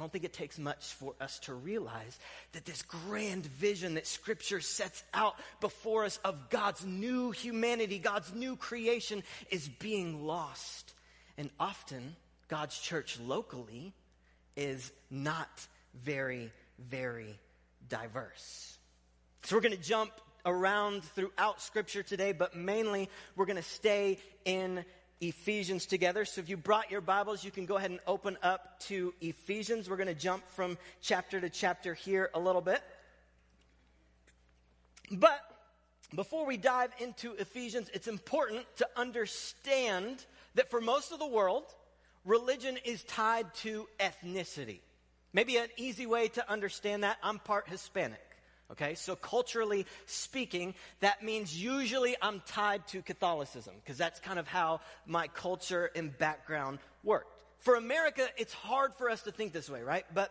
I 0.01 0.03
don't 0.03 0.11
think 0.11 0.25
it 0.25 0.33
takes 0.33 0.59
much 0.59 0.95
for 0.95 1.13
us 1.21 1.41
to 1.41 1.53
realize 1.53 2.19
that 2.53 2.65
this 2.65 2.81
grand 2.81 3.45
vision 3.45 3.97
that 3.97 4.07
Scripture 4.07 4.63
sets 4.63 5.05
out 5.13 5.35
before 5.61 6.07
us 6.07 6.19
of 6.25 6.49
God's 6.49 6.87
new 6.87 7.33
humanity, 7.33 7.99
God's 7.99 8.33
new 8.33 8.57
creation, 8.57 9.23
is 9.51 9.69
being 9.69 10.25
lost. 10.25 10.95
And 11.37 11.51
often, 11.61 12.17
God's 12.49 12.79
church 12.79 13.21
locally 13.21 13.93
is 14.57 14.91
not 15.11 15.51
very, 16.03 16.51
very 16.79 17.39
diverse. 17.91 18.79
So 19.43 19.55
we're 19.55 19.61
going 19.61 19.77
to 19.77 19.83
jump 19.83 20.13
around 20.47 21.05
throughout 21.05 21.61
Scripture 21.61 22.03
today, 22.03 22.33
but 22.33 22.57
mainly 22.57 23.11
we're 23.37 23.45
going 23.45 23.57
to 23.57 23.63
stay 23.63 24.19
in 24.47 24.83
Ephesians 25.21 25.87
together. 25.87 26.25
So 26.25 26.41
if 26.41 26.49
you 26.49 26.57
brought 26.57 26.91
your 26.91 27.01
Bibles, 27.01 27.45
you 27.45 27.51
can 27.51 27.67
go 27.67 27.77
ahead 27.77 27.91
and 27.91 28.01
open 28.07 28.39
up 28.43 28.81
to 28.81 29.13
Ephesians. 29.21 29.89
We're 29.91 29.97
going 29.97 30.07
to 30.09 30.15
jump 30.15 30.49
from 30.51 30.79
chapter 31.03 31.41
to 31.41 31.51
chapter 31.51 31.95
here 31.95 32.31
a 32.35 32.41
little 32.41 32.63
bit. 32.63 32.83
But 35.11 35.41
before 36.15 36.47
we 36.47 36.57
dive 36.57 36.91
into 37.01 37.35
Ephesians, 37.35 37.91
it's 37.93 38.09
important 38.09 38.65
to 38.77 38.89
understand 38.97 40.25
that 40.55 40.71
for 40.71 40.81
most 40.81 41.13
of 41.13 41.19
the 41.19 41.27
world, 41.27 41.65
religion 42.25 42.79
is 42.85 43.05
tied 43.05 43.53
to 43.57 43.89
ethnicity. 43.99 44.81
Maybe 45.33 45.57
an 45.59 45.69
easy 45.77 46.07
way 46.07 46.29
to 46.29 46.51
understand 46.51 47.05
that 47.05 47.19
I'm 47.23 47.39
part 47.39 47.69
Hispanic. 47.69 48.21
Okay, 48.73 48.95
so 48.95 49.17
culturally 49.17 49.85
speaking, 50.07 50.75
that 51.01 51.25
means 51.25 51.61
usually 51.61 52.15
I'm 52.23 52.41
tied 52.47 52.87
to 52.89 53.03
Catholicism 53.03 53.75
because 53.83 53.99
that's 53.99 54.21
kind 54.21 54.39
of 54.39 54.47
how 54.47 54.81
my 55.07 55.27
culture 55.29 55.91
and 55.97 56.17
background 56.17 56.79
worked. 57.03 57.33
For 57.59 57.75
America, 57.75 58.27
it's 58.37 58.53
hard 58.53 58.93
for 58.97 59.11
us 59.11 59.23
to 59.23 59.33
think 59.33 59.53
this 59.53 59.69
way, 59.69 59.83
right? 59.83 60.05
But 60.15 60.31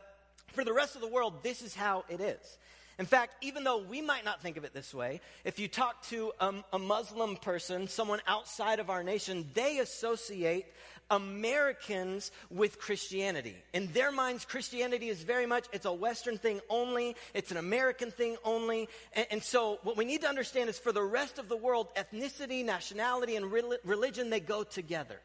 for 0.53 0.63
the 0.63 0.73
rest 0.73 0.95
of 0.95 1.01
the 1.01 1.07
world, 1.07 1.43
this 1.43 1.61
is 1.61 1.75
how 1.75 2.05
it 2.09 2.21
is. 2.21 2.57
In 2.97 3.05
fact, 3.05 3.35
even 3.41 3.63
though 3.63 3.77
we 3.77 4.01
might 4.01 4.25
not 4.25 4.41
think 4.41 4.57
of 4.57 4.65
it 4.65 4.73
this 4.73 4.93
way, 4.93 5.21
if 5.45 5.57
you 5.57 5.69
talk 5.69 6.01
to 6.07 6.33
um, 6.39 6.65
a 6.73 6.79
Muslim 6.79 7.37
person, 7.37 7.87
someone 7.87 8.19
outside 8.27 8.79
of 8.79 8.89
our 8.89 9.03
nation, 9.03 9.49
they 9.53 9.79
associate 9.79 10.65
Americans 11.09 12.31
with 12.49 12.79
Christianity. 12.79 13.55
In 13.73 13.91
their 13.93 14.11
minds, 14.11 14.45
Christianity 14.45 15.09
is 15.09 15.21
very 15.23 15.45
much, 15.45 15.65
it's 15.73 15.85
a 15.85 15.93
Western 15.93 16.37
thing 16.37 16.61
only, 16.69 17.15
it's 17.33 17.51
an 17.51 17.57
American 17.57 18.11
thing 18.11 18.37
only. 18.43 18.89
And, 19.13 19.27
and 19.31 19.43
so 19.43 19.79
what 19.83 19.97
we 19.97 20.05
need 20.05 20.21
to 20.21 20.27
understand 20.27 20.69
is 20.69 20.77
for 20.77 20.91
the 20.91 21.03
rest 21.03 21.39
of 21.39 21.49
the 21.49 21.57
world, 21.57 21.87
ethnicity, 21.95 22.63
nationality, 22.63 23.35
and 23.35 23.51
re- 23.51 23.77
religion, 23.83 24.29
they 24.29 24.39
go 24.39 24.63
together. 24.63 25.19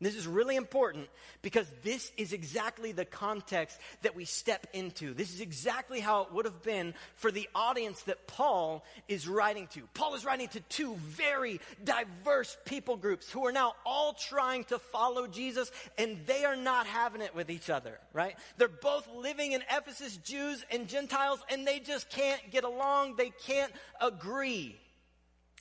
This 0.00 0.16
is 0.16 0.26
really 0.26 0.56
important 0.56 1.08
because 1.40 1.70
this 1.82 2.12
is 2.16 2.32
exactly 2.32 2.92
the 2.92 3.04
context 3.04 3.78
that 4.02 4.16
we 4.16 4.24
step 4.24 4.66
into. 4.72 5.14
This 5.14 5.32
is 5.32 5.40
exactly 5.40 6.00
how 6.00 6.22
it 6.22 6.32
would 6.32 6.46
have 6.46 6.62
been 6.62 6.94
for 7.14 7.30
the 7.30 7.48
audience 7.54 8.02
that 8.02 8.26
Paul 8.26 8.84
is 9.08 9.28
writing 9.28 9.68
to. 9.68 9.82
Paul 9.94 10.14
is 10.14 10.24
writing 10.24 10.48
to 10.48 10.60
two 10.60 10.96
very 10.96 11.60
diverse 11.82 12.56
people 12.64 12.96
groups 12.96 13.30
who 13.30 13.46
are 13.46 13.52
now 13.52 13.74
all 13.86 14.14
trying 14.14 14.64
to 14.64 14.78
follow 14.78 15.28
Jesus 15.28 15.70
and 15.96 16.18
they 16.26 16.44
are 16.44 16.56
not 16.56 16.86
having 16.86 17.22
it 17.22 17.34
with 17.34 17.48
each 17.48 17.70
other, 17.70 17.98
right? 18.12 18.36
They're 18.58 18.68
both 18.68 19.08
living 19.14 19.52
in 19.52 19.62
Ephesus, 19.70 20.16
Jews 20.18 20.64
and 20.70 20.88
Gentiles, 20.88 21.40
and 21.48 21.66
they 21.66 21.78
just 21.78 22.10
can't 22.10 22.42
get 22.50 22.64
along. 22.64 23.14
They 23.16 23.30
can't 23.46 23.72
agree. 24.00 24.76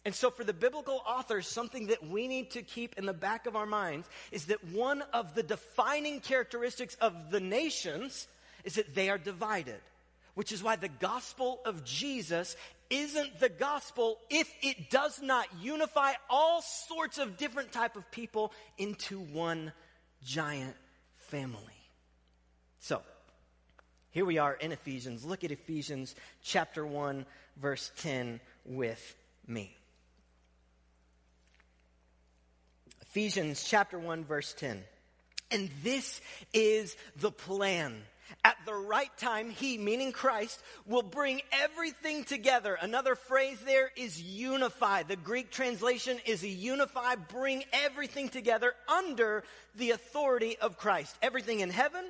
And 0.05 0.13
so, 0.13 0.29
for 0.29 0.43
the 0.43 0.53
biblical 0.53 1.01
authors, 1.07 1.47
something 1.47 1.87
that 1.87 2.05
we 2.05 2.27
need 2.27 2.51
to 2.51 2.61
keep 2.61 2.97
in 2.97 3.05
the 3.05 3.13
back 3.13 3.45
of 3.45 3.55
our 3.55 3.65
minds 3.65 4.07
is 4.31 4.45
that 4.45 4.63
one 4.73 5.01
of 5.13 5.33
the 5.33 5.43
defining 5.43 6.19
characteristics 6.19 6.95
of 6.95 7.31
the 7.31 7.39
nations 7.39 8.27
is 8.65 8.75
that 8.75 8.93
they 8.93 9.09
are 9.09 9.17
divided, 9.17 9.79
which 10.35 10.51
is 10.51 10.61
why 10.61 10.75
the 10.75 10.89
gospel 10.89 11.61
of 11.65 11.85
Jesus 11.85 12.57
isn't 12.89 13.39
the 13.39 13.47
gospel 13.49 14.19
if 14.29 14.51
it 14.61 14.89
does 14.89 15.21
not 15.21 15.47
unify 15.61 16.11
all 16.29 16.61
sorts 16.61 17.17
of 17.17 17.37
different 17.37 17.71
type 17.71 17.95
of 17.95 18.09
people 18.11 18.51
into 18.77 19.19
one 19.19 19.71
giant 20.25 20.75
family. 21.17 21.59
So, 22.81 23.01
here 24.11 24.25
we 24.25 24.37
are 24.37 24.53
in 24.53 24.73
Ephesians. 24.73 25.23
Look 25.23 25.45
at 25.45 25.51
Ephesians 25.51 26.13
chapter 26.43 26.85
1 26.85 27.25
verse 27.57 27.91
10 27.99 28.41
with 28.65 29.15
me. 29.47 29.77
Ephesians 33.13 33.63
chapter 33.63 33.99
1 33.99 34.25
verse 34.25 34.55
10. 34.57 34.83
And 35.51 35.69
this 35.83 36.19
is 36.51 36.97
the 37.17 37.29
plan. 37.29 37.95
At 38.43 38.55
the 38.65 38.73
right 38.73 39.15
time, 39.19 39.51
he, 39.51 39.77
meaning 39.77 40.11
Christ, 40.11 40.59
will 40.87 41.03
bring 41.03 41.41
everything 41.51 42.23
together. 42.23 42.75
Another 42.81 43.13
phrase 43.13 43.59
there 43.67 43.91
is 43.95 44.19
unify. 44.19 45.03
The 45.03 45.15
Greek 45.15 45.51
translation 45.51 46.17
is 46.25 46.43
unify, 46.43 47.13
bring 47.13 47.63
everything 47.71 48.29
together 48.29 48.73
under 48.87 49.43
the 49.75 49.91
authority 49.91 50.57
of 50.59 50.79
Christ. 50.79 51.15
Everything 51.21 51.59
in 51.59 51.69
heaven 51.69 52.03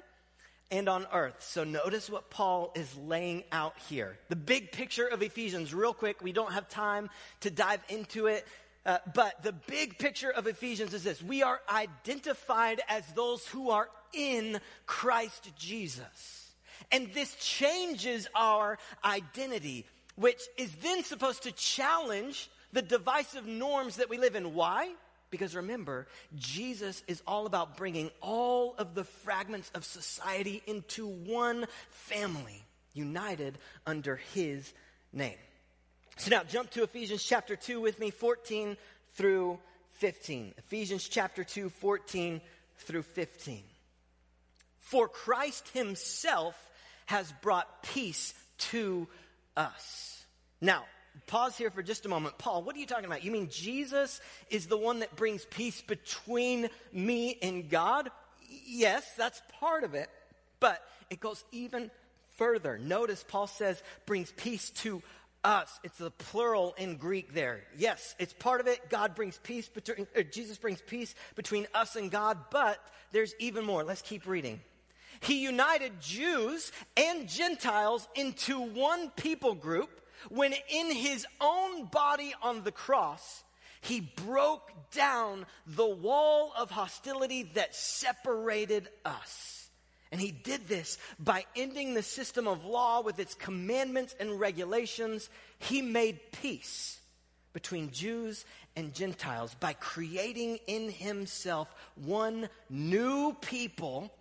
and 0.74 0.90
on 0.90 1.06
earth. 1.14 1.36
So 1.40 1.64
notice 1.64 2.10
what 2.10 2.32
Paul 2.32 2.72
is 2.76 2.98
laying 2.98 3.44
out 3.52 3.76
here. 3.90 4.18
The 4.30 4.36
big 4.36 4.72
picture 4.72 5.06
of 5.06 5.22
Ephesians, 5.22 5.72
real 5.72 5.94
quick. 5.94 6.24
We 6.24 6.32
don't 6.32 6.52
have 6.52 6.68
time 6.68 7.12
to 7.42 7.52
dive 7.52 7.82
into 7.90 8.26
it. 8.26 8.48
Uh, 8.86 8.98
but 9.14 9.42
the 9.44 9.54
big 9.54 9.98
picture 9.98 10.30
of 10.30 10.46
Ephesians 10.46 10.94
is 10.94 11.04
this 11.04 11.22
we 11.22 11.42
are 11.42 11.62
identified 11.70 12.82
as 12.90 13.06
those 13.14 13.46
who 13.48 13.70
are 13.70 13.90
in 14.14 14.60
Christ 14.86 15.52
Jesus. 15.58 16.52
And 16.92 17.14
this 17.14 17.34
changes 17.36 18.28
our 18.36 18.78
identity, 19.04 19.86
which 20.16 20.42
is 20.58 20.74
then 20.76 21.04
supposed 21.04 21.44
to 21.44 21.52
challenge 21.54 22.50
the 22.74 22.82
divisive 22.82 23.48
norms 23.48 23.98
that 23.98 24.10
we 24.10 24.18
live 24.18 24.36
in. 24.36 24.54
Why? 24.54 24.92
Because 25.30 25.56
remember, 25.56 26.08
Jesus 26.36 27.04
is 27.08 27.24
all 27.26 27.46
about 27.46 27.78
bringing 27.78 28.12
all 28.22 28.76
of 28.78 28.94
the 28.94 29.04
fragments 29.04 29.72
of 29.74 29.86
society 29.86 30.62
into 30.68 31.08
one 31.08 31.66
family, 31.90 32.64
united 32.94 33.58
under 33.88 34.18
his 34.34 34.72
name. 35.12 35.38
So 36.18 36.30
now 36.30 36.44
jump 36.44 36.70
to 36.72 36.84
Ephesians 36.84 37.24
chapter 37.24 37.56
2 37.56 37.82
with 37.82 38.00
me, 38.00 38.12
14 38.12 38.78
through 39.16 39.60
15. 39.94 40.54
Ephesians 40.58 41.08
chapter 41.08 41.44
2, 41.44 41.70
14 41.70 42.42
through 42.80 43.04
15. 43.04 43.64
For 44.80 45.08
Christ 45.08 45.70
himself 45.70 46.56
has 47.08 47.32
brought 47.42 47.84
peace 47.84 48.34
to 48.58 49.08
us. 49.58 50.24
Now, 50.62 50.84
pause 51.28 51.58
here 51.58 51.72
for 51.72 51.84
just 51.84 52.06
a 52.06 52.10
moment. 52.10 52.38
Paul, 52.38 52.64
what 52.64 52.76
are 52.76 52.80
you 52.80 52.86
talking 52.86 53.06
about? 53.06 53.24
You 53.24 53.32
mean 53.32 53.50
Jesus 53.50 54.22
is 54.50 54.68
the 54.68 54.78
one 54.78 55.00
that 55.00 55.16
brings 55.16 55.46
peace 55.46 55.82
between 55.82 56.70
me 56.92 57.38
and 57.42 57.70
God? 57.70 58.10
Yes, 58.66 59.04
that's 59.18 59.42
part 59.60 59.84
of 59.84 59.96
it. 59.96 60.10
But 60.60 60.82
it 61.10 61.20
goes 61.20 61.44
even 61.52 61.92
further. 62.36 62.78
Notice 62.78 63.24
Paul 63.28 63.48
says 63.48 63.82
brings 64.06 64.32
peace 64.32 64.70
to 64.82 65.02
us. 65.44 65.80
It's 65.84 65.98
the 65.98 66.12
plural 66.12 66.74
in 66.78 66.98
Greek 66.98 67.34
there. 67.34 67.62
Yes, 67.78 68.16
it's 68.20 68.34
part 68.34 68.62
of 68.62 68.68
it. 68.68 68.90
God 68.90 69.16
brings 69.16 69.40
peace 69.44 69.68
between, 69.70 70.08
Jesus 70.32 70.58
brings 70.58 70.82
peace 70.82 71.14
between 71.36 71.68
us 71.74 71.96
and 71.96 72.10
God, 72.10 72.38
but 72.52 72.80
there's 73.12 73.36
even 73.40 73.66
more. 73.66 73.84
Let's 73.84 74.02
keep 74.02 74.28
reading. 74.28 74.62
He 75.22 75.44
united 75.44 76.02
Jews 76.02 76.72
and 76.98 77.30
Gentiles 77.30 78.08
into 78.16 78.60
one 78.60 79.10
people 79.12 79.56
group 79.56 80.02
when 80.30 80.54
in 80.70 80.92
his 80.92 81.26
own 81.42 81.86
body 81.86 82.34
on 82.42 82.64
the 82.64 82.72
cross, 82.72 83.44
he 83.82 84.00
broke 84.00 84.70
down 84.92 85.46
the 85.68 85.88
wall 85.88 86.54
of 86.58 86.72
hostility 86.72 87.44
that 87.56 87.76
separated 87.76 88.88
us. 89.06 89.63
And 90.14 90.22
he 90.22 90.30
did 90.30 90.68
this 90.68 91.00
by 91.18 91.44
ending 91.56 91.96
the 91.96 92.04
system 92.04 92.48
of 92.48 92.64
law 92.64 93.02
with 93.02 93.18
its 93.18 93.34
commandments 93.34 94.16
and 94.20 94.40
regulations. 94.40 95.28
He 95.58 95.82
made 95.82 96.20
peace 96.32 97.00
between 97.52 97.90
Jews 97.90 98.46
and 98.76 98.94
Gentiles 98.94 99.56
by 99.60 99.74
creating 99.74 100.60
in 100.68 100.92
himself 100.92 101.74
one 101.96 102.48
new 102.70 103.36
people 103.42 104.14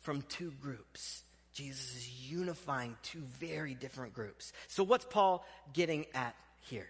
from 0.00 0.22
two 0.30 0.50
groups. 0.62 1.22
Jesus 1.52 1.94
is 1.94 2.30
unifying 2.30 2.96
two 3.02 3.20
very 3.38 3.74
different 3.74 4.14
groups. 4.14 4.54
So, 4.66 4.82
what's 4.82 5.04
Paul 5.04 5.44
getting 5.74 6.06
at 6.14 6.36
here? 6.62 6.88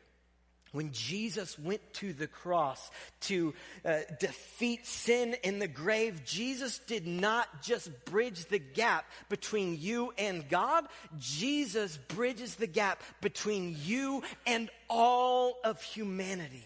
When 0.72 0.92
Jesus 0.92 1.58
went 1.58 1.80
to 1.94 2.12
the 2.12 2.26
cross 2.26 2.90
to 3.22 3.54
uh, 3.84 4.00
defeat 4.18 4.87
sin 4.87 5.34
in 5.42 5.58
the 5.58 5.68
grave, 5.68 6.25
Jesus 6.25 6.78
did 6.80 7.06
not 7.06 7.62
just 7.62 7.90
bridge 8.04 8.44
the 8.46 8.58
gap 8.58 9.06
between 9.28 9.78
you 9.80 10.12
and 10.18 10.48
God. 10.48 10.87
Jesus 11.18 11.96
bridges 12.08 12.56
the 12.56 12.66
gap 12.66 13.02
between 13.20 13.76
you 13.84 14.22
and 14.46 14.70
all 14.88 15.56
of 15.64 15.82
humanity 15.82 16.64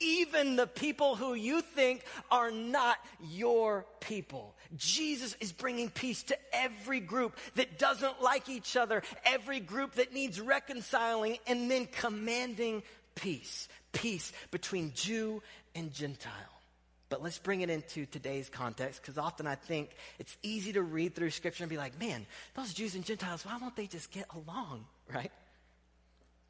even 0.00 0.56
the 0.56 0.66
people 0.66 1.16
who 1.16 1.34
you 1.34 1.60
think 1.60 2.04
are 2.30 2.50
not 2.50 2.96
your 3.30 3.86
people. 4.00 4.54
Jesus 4.76 5.36
is 5.40 5.52
bringing 5.52 5.90
peace 5.90 6.22
to 6.24 6.38
every 6.52 7.00
group 7.00 7.36
that 7.54 7.78
doesn't 7.78 8.22
like 8.22 8.48
each 8.48 8.76
other, 8.76 9.02
every 9.24 9.60
group 9.60 9.94
that 9.94 10.12
needs 10.12 10.40
reconciling, 10.40 11.38
and 11.46 11.70
then 11.70 11.86
commanding 11.86 12.82
peace. 13.20 13.68
Peace 13.92 14.32
between 14.50 14.92
Jew 14.94 15.42
and 15.74 15.92
Gentile. 15.92 16.32
But 17.08 17.22
let's 17.22 17.38
bring 17.38 17.62
it 17.62 17.70
into 17.70 18.04
today's 18.06 18.50
context 18.50 19.00
because 19.00 19.16
often 19.16 19.46
I 19.46 19.54
think 19.54 19.90
it's 20.18 20.36
easy 20.42 20.74
to 20.74 20.82
read 20.82 21.14
through 21.14 21.30
scripture 21.30 21.64
and 21.64 21.70
be 21.70 21.78
like, 21.78 21.98
man, 21.98 22.26
those 22.54 22.74
Jews 22.74 22.94
and 22.94 23.04
Gentiles, 23.04 23.46
why 23.46 23.56
won't 23.56 23.76
they 23.76 23.86
just 23.86 24.10
get 24.10 24.26
along, 24.34 24.84
right? 25.12 25.32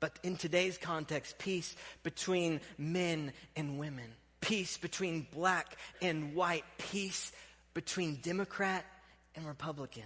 But 0.00 0.18
in 0.22 0.36
today's 0.36 0.76
context, 0.76 1.38
peace 1.38 1.76
between 2.02 2.60
men 2.76 3.32
and 3.56 3.78
women, 3.78 4.10
peace 4.40 4.76
between 4.76 5.26
black 5.32 5.76
and 6.02 6.34
white, 6.34 6.64
peace 6.76 7.32
between 7.74 8.16
Democrat 8.16 8.84
and 9.36 9.46
Republican, 9.46 10.04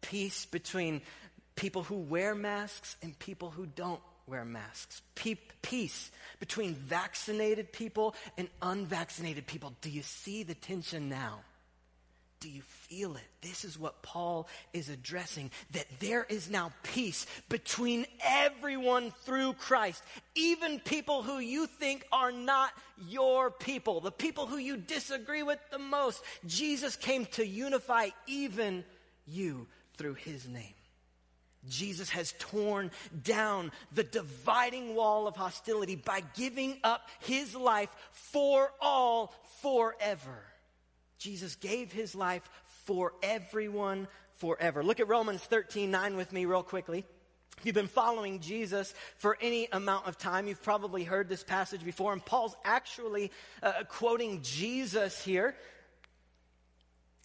peace 0.00 0.46
between 0.46 1.00
people 1.54 1.84
who 1.84 1.96
wear 1.96 2.34
masks 2.34 2.96
and 3.02 3.16
people 3.18 3.50
who 3.50 3.66
don't 3.66 4.00
wear 4.30 4.44
masks, 4.44 5.02
peace 5.14 6.10
between 6.38 6.74
vaccinated 6.74 7.72
people 7.72 8.14
and 8.38 8.48
unvaccinated 8.62 9.46
people. 9.46 9.72
Do 9.80 9.90
you 9.90 10.02
see 10.02 10.44
the 10.44 10.54
tension 10.54 11.08
now? 11.08 11.40
Do 12.38 12.48
you 12.48 12.62
feel 12.62 13.16
it? 13.16 13.28
This 13.42 13.66
is 13.66 13.78
what 13.78 14.00
Paul 14.00 14.48
is 14.72 14.88
addressing 14.88 15.50
that 15.72 15.84
there 15.98 16.24
is 16.26 16.48
now 16.48 16.72
peace 16.82 17.26
between 17.50 18.06
everyone 18.24 19.12
through 19.24 19.52
Christ, 19.54 20.02
even 20.34 20.80
people 20.80 21.22
who 21.22 21.38
you 21.38 21.66
think 21.66 22.06
are 22.10 22.32
not 22.32 22.70
your 23.08 23.50
people, 23.50 24.00
the 24.00 24.10
people 24.10 24.46
who 24.46 24.56
you 24.56 24.78
disagree 24.78 25.42
with 25.42 25.58
the 25.70 25.78
most. 25.78 26.22
Jesus 26.46 26.96
came 26.96 27.26
to 27.32 27.46
unify 27.46 28.08
even 28.26 28.84
you 29.26 29.66
through 29.98 30.14
his 30.14 30.48
name. 30.48 30.72
Jesus 31.68 32.08
has 32.10 32.34
torn 32.38 32.90
down 33.22 33.70
the 33.92 34.02
dividing 34.02 34.94
wall 34.94 35.26
of 35.26 35.36
hostility 35.36 35.94
by 35.96 36.22
giving 36.34 36.78
up 36.82 37.08
his 37.20 37.54
life 37.54 37.90
for 38.12 38.72
all 38.80 39.34
forever. 39.60 40.44
Jesus 41.18 41.56
gave 41.56 41.92
his 41.92 42.14
life 42.14 42.48
for 42.86 43.12
everyone 43.22 44.08
forever. 44.36 44.82
Look 44.82 45.00
at 45.00 45.08
Romans 45.08 45.42
13 45.42 45.90
9 45.90 46.16
with 46.16 46.32
me, 46.32 46.46
real 46.46 46.62
quickly. 46.62 47.04
If 47.58 47.66
you've 47.66 47.74
been 47.74 47.88
following 47.88 48.40
Jesus 48.40 48.94
for 49.18 49.36
any 49.38 49.68
amount 49.70 50.06
of 50.06 50.16
time, 50.16 50.48
you've 50.48 50.62
probably 50.62 51.04
heard 51.04 51.28
this 51.28 51.44
passage 51.44 51.84
before. 51.84 52.14
And 52.14 52.24
Paul's 52.24 52.56
actually 52.64 53.32
uh, 53.62 53.84
quoting 53.86 54.40
Jesus 54.42 55.22
here. 55.22 55.54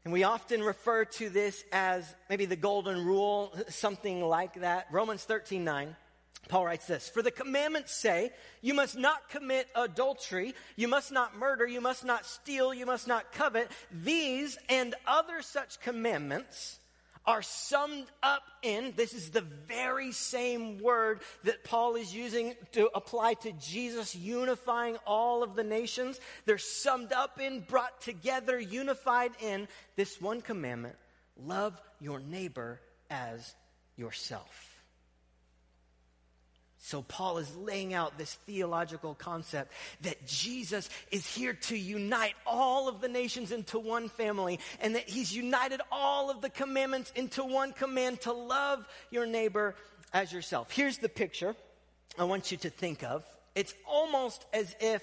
And 0.05 0.13
we 0.13 0.23
often 0.23 0.61
refer 0.61 1.05
to 1.05 1.29
this 1.29 1.65
as 1.71 2.15
maybe 2.29 2.45
the 2.45 2.55
golden 2.55 3.03
rule, 3.03 3.53
something 3.69 4.21
like 4.21 4.61
that. 4.61 4.87
Romans 4.91 5.23
13 5.23 5.63
9. 5.63 5.95
Paul 6.47 6.65
writes 6.65 6.85
this 6.85 7.09
For 7.09 7.23
the 7.23 7.31
commandments 7.31 7.91
say, 7.91 8.29
you 8.61 8.75
must 8.75 8.95
not 8.95 9.29
commit 9.29 9.67
adultery, 9.75 10.53
you 10.75 10.87
must 10.87 11.11
not 11.11 11.35
murder, 11.35 11.65
you 11.65 11.81
must 11.81 12.05
not 12.05 12.23
steal, 12.23 12.71
you 12.71 12.85
must 12.85 13.07
not 13.07 13.31
covet. 13.31 13.71
These 13.91 14.59
and 14.69 14.93
other 15.07 15.41
such 15.41 15.79
commandments 15.81 16.79
are 17.27 17.41
summed 17.41 18.05
up 18.21 18.43
in 18.61 18.93
this 18.95 19.13
is 19.13 19.31
the 19.31 19.41
very 19.41 20.11
same 20.11 20.79
word 20.79 21.21
that 21.43 21.63
Paul 21.63 21.95
is 21.95 22.13
using 22.13 22.53
to 22.73 22.89
apply 22.93 23.35
to 23.35 23.51
Jesus 23.53 24.15
unifying 24.15 24.97
all 25.05 25.43
of 25.43 25.55
the 25.55 25.63
nations. 25.63 26.19
They're 26.45 26.57
summed 26.57 27.11
up 27.11 27.39
in, 27.39 27.61
brought 27.61 28.01
together, 28.01 28.59
unified 28.59 29.31
in 29.41 29.67
this 29.95 30.21
one 30.21 30.41
commandment 30.41 30.95
love 31.37 31.79
your 31.99 32.19
neighbor 32.19 32.79
as 33.09 33.55
yourself. 33.97 34.74
So, 36.85 37.01
Paul 37.01 37.39
is 37.39 37.55
laying 37.55 37.95
out 37.95 38.19
this 38.19 38.35
theological 38.45 39.15
concept 39.15 39.71
that 40.01 40.27
Jesus 40.27 40.87
is 41.09 41.25
here 41.25 41.53
to 41.53 41.75
unite 41.75 42.35
all 42.45 42.87
of 42.87 43.01
the 43.01 43.07
nations 43.07 43.51
into 43.51 43.79
one 43.79 44.07
family, 44.07 44.59
and 44.79 44.93
that 44.93 45.09
he's 45.09 45.35
united 45.35 45.81
all 45.91 46.29
of 46.29 46.41
the 46.41 46.49
commandments 46.51 47.11
into 47.15 47.43
one 47.43 47.73
command 47.73 48.21
to 48.21 48.33
love 48.33 48.87
your 49.09 49.25
neighbor 49.25 49.73
as 50.13 50.31
yourself. 50.31 50.69
Here's 50.69 50.99
the 50.99 51.09
picture 51.09 51.55
I 52.19 52.25
want 52.25 52.51
you 52.51 52.57
to 52.57 52.69
think 52.69 53.03
of. 53.03 53.25
It's 53.55 53.73
almost 53.87 54.45
as 54.53 54.75
if, 54.79 55.01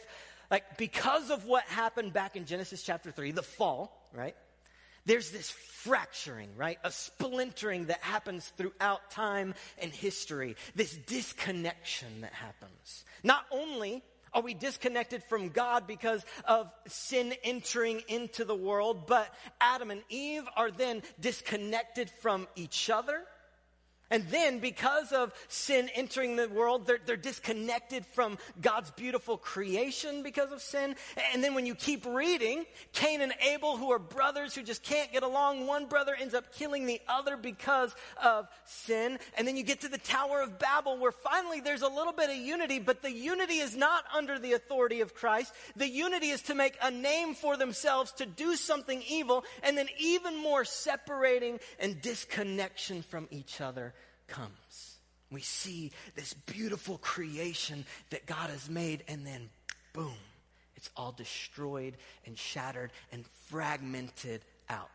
like, 0.53 0.79
because 0.79 1.31
of 1.31 1.47
what 1.47 1.65
happened 1.65 2.13
back 2.13 2.37
in 2.37 2.47
Genesis 2.47 2.85
chapter 2.85 3.11
3, 3.11 3.33
the 3.33 3.43
fall, 3.43 4.09
right? 4.15 4.37
There's 5.07 5.31
this 5.31 5.51
fracturing, 5.51 6.51
right? 6.57 6.79
A 6.85 6.91
splintering 6.91 7.87
that 7.87 8.03
happens 8.03 8.53
throughout 8.57 9.11
time 9.11 9.55
and 9.79 9.93
history, 9.93 10.57
this 10.75 10.93
disconnection 10.93 12.21
that 12.21 12.33
happens. 12.33 13.05
Not 13.25 13.45
only 13.51 14.03
are 14.33 14.43
we 14.43 14.55
disconnected 14.55 15.23
from 15.25 15.51
God 15.51 15.87
because 15.87 16.25
of 16.47 16.71
sin 16.87 17.35
entering 17.43 18.03
into 18.09 18.45
the 18.45 18.55
world, 18.55 19.07
but 19.07 19.29
Adam 19.61 19.91
and 19.91 20.03
Eve 20.09 20.45
are 20.57 20.71
then 20.71 21.03
disconnected 21.21 22.11
from 22.21 22.49
each 22.57 22.89
other 22.89 23.23
and 24.13 24.29
then, 24.29 24.59
because 24.59 25.11
of 25.11 25.33
sin 25.49 25.89
entering 25.95 26.37
the 26.37 26.47
world, 26.47 26.87
they're, 26.87 27.01
they're, 27.07 27.17
disconnected 27.17 28.05
from 28.05 28.37
God's 28.61 28.91
beautiful 28.91 29.39
creation 29.39 30.23
because 30.23 30.53
of 30.53 30.61
sin. 30.61 30.97
And 31.33 31.43
then, 31.43 31.55
when 31.55 31.65
you 31.65 31.75
keep 31.75 32.05
reading, 32.05 32.67
Cain 32.93 33.23
and 33.23 33.33
Abel, 33.41 33.79
who 33.79 33.91
are 33.91 33.99
brothers 33.99 34.55
who 34.55 34.63
just 34.63 34.83
can't 34.83 35.11
get 35.13 35.23
along, 35.23 35.67
one 35.67 35.87
brother 35.87 36.15
ends 36.15 36.35
up 36.35 36.53
killing 36.53 36.85
the 36.85 37.01
other 37.09 37.39
because 37.39 37.97
of 38.23 38.49
sin. 38.67 39.19
And 39.39 39.49
then 39.49 39.57
you 39.57 39.63
get 39.63 39.81
to 39.81 39.89
the 39.89 39.97
Tower 39.97 40.43
of 40.43 40.59
Babel, 40.59 40.99
where 40.99 41.13
finally 41.13 41.61
there's 41.61 41.81
a 41.81 41.89
little 41.89 42.13
bit 42.13 42.29
of 42.29 42.37
unity, 42.37 42.81
but 42.81 43.01
the 43.01 43.13
unity 43.13 43.61
is 43.61 43.75
not 43.75 44.05
under 44.15 44.39
the 44.39 44.53
authority 44.53 45.01
of 45.01 45.15
Christ. 45.15 45.55
The 45.75 45.89
unity 45.89 46.29
is 46.29 46.43
to 46.43 46.55
make 46.55 46.77
a 46.83 46.91
name 46.91 47.33
for 47.33 47.57
themselves, 47.57 48.13
to 48.13 48.27
do 48.27 48.57
something 48.57 49.03
evil, 49.09 49.43
and 49.63 49.75
then 49.79 49.89
even 49.99 50.37
more 50.37 50.67
separating 50.67 51.61
and 51.79 51.99
disconnection 52.03 53.01
from 53.01 53.27
each 53.31 53.63
other 53.63 53.95
comes. 54.33 54.97
We 55.31 55.41
see 55.41 55.93
this 56.15 56.35
beautiful 56.35 56.99
creation 56.99 57.85
that 58.11 58.27
God 58.27 58.51
has 58.51 58.69
made, 58.69 59.05
and 59.09 59.27
then 59.27 59.49
boom, 59.93 60.15
it's 60.77 60.91
all 60.97 61.13
destroyed 61.13 61.95
and 62.27 62.37
shattered 62.37 62.91
and 63.13 63.25
fragmented 63.49 64.43
out. 64.69 64.91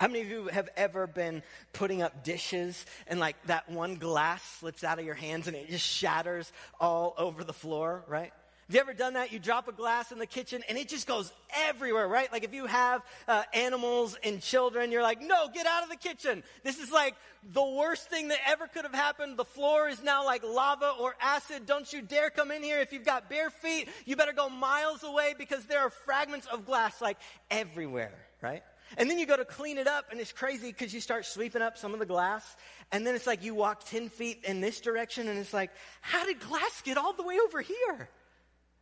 How 0.00 0.08
many 0.08 0.20
of 0.22 0.28
you 0.28 0.46
have 0.48 0.68
ever 0.76 1.06
been 1.06 1.42
putting 1.72 2.02
up 2.02 2.24
dishes 2.24 2.84
and 3.06 3.20
like 3.20 3.36
that 3.46 3.68
one 3.70 3.96
glass 3.96 4.42
slips 4.58 4.82
out 4.82 4.98
of 4.98 5.04
your 5.04 5.14
hands 5.14 5.46
and 5.46 5.56
it 5.56 5.68
just 5.68 5.86
shatters 5.86 6.52
all 6.80 7.14
over 7.16 7.44
the 7.44 7.52
floor, 7.52 8.04
right? 8.08 8.32
Have 8.66 8.74
you 8.74 8.80
ever 8.80 8.94
done 8.94 9.14
that? 9.14 9.30
You 9.30 9.38
drop 9.38 9.68
a 9.68 9.72
glass 9.72 10.10
in 10.10 10.18
the 10.18 10.26
kitchen 10.26 10.62
and 10.70 10.78
it 10.78 10.88
just 10.88 11.06
goes 11.06 11.30
everywhere, 11.54 12.08
right? 12.08 12.32
Like 12.32 12.44
if 12.44 12.54
you 12.54 12.64
have 12.64 13.02
uh, 13.28 13.42
animals 13.52 14.16
and 14.24 14.40
children, 14.40 14.90
you're 14.90 15.02
like, 15.02 15.20
no, 15.20 15.48
get 15.52 15.66
out 15.66 15.82
of 15.82 15.90
the 15.90 15.96
kitchen. 15.96 16.42
This 16.62 16.78
is 16.78 16.90
like 16.90 17.14
the 17.52 17.62
worst 17.62 18.08
thing 18.08 18.28
that 18.28 18.38
ever 18.46 18.66
could 18.66 18.84
have 18.84 18.94
happened. 18.94 19.36
The 19.36 19.44
floor 19.44 19.90
is 19.90 20.02
now 20.02 20.24
like 20.24 20.42
lava 20.42 20.94
or 20.98 21.14
acid. 21.20 21.66
Don't 21.66 21.92
you 21.92 22.00
dare 22.00 22.30
come 22.30 22.50
in 22.50 22.62
here. 22.62 22.80
If 22.80 22.94
you've 22.94 23.04
got 23.04 23.28
bare 23.28 23.50
feet, 23.50 23.86
you 24.06 24.16
better 24.16 24.32
go 24.32 24.48
miles 24.48 25.02
away 25.02 25.34
because 25.36 25.64
there 25.66 25.80
are 25.80 25.90
fragments 25.90 26.46
of 26.46 26.64
glass 26.64 27.02
like 27.02 27.18
everywhere, 27.50 28.14
right? 28.40 28.62
And 28.96 29.10
then 29.10 29.18
you 29.18 29.26
go 29.26 29.36
to 29.36 29.44
clean 29.44 29.76
it 29.76 29.86
up 29.86 30.06
and 30.10 30.18
it's 30.18 30.32
crazy 30.32 30.68
because 30.68 30.94
you 30.94 31.00
start 31.00 31.26
sweeping 31.26 31.60
up 31.60 31.76
some 31.76 31.92
of 31.92 31.98
the 31.98 32.06
glass. 32.06 32.56
And 32.92 33.06
then 33.06 33.14
it's 33.14 33.26
like 33.26 33.42
you 33.42 33.54
walk 33.54 33.84
10 33.84 34.08
feet 34.08 34.44
in 34.44 34.62
this 34.62 34.80
direction 34.80 35.28
and 35.28 35.38
it's 35.38 35.52
like, 35.52 35.70
how 36.00 36.24
did 36.24 36.40
glass 36.40 36.80
get 36.82 36.96
all 36.96 37.12
the 37.12 37.22
way 37.22 37.38
over 37.44 37.60
here? 37.60 38.08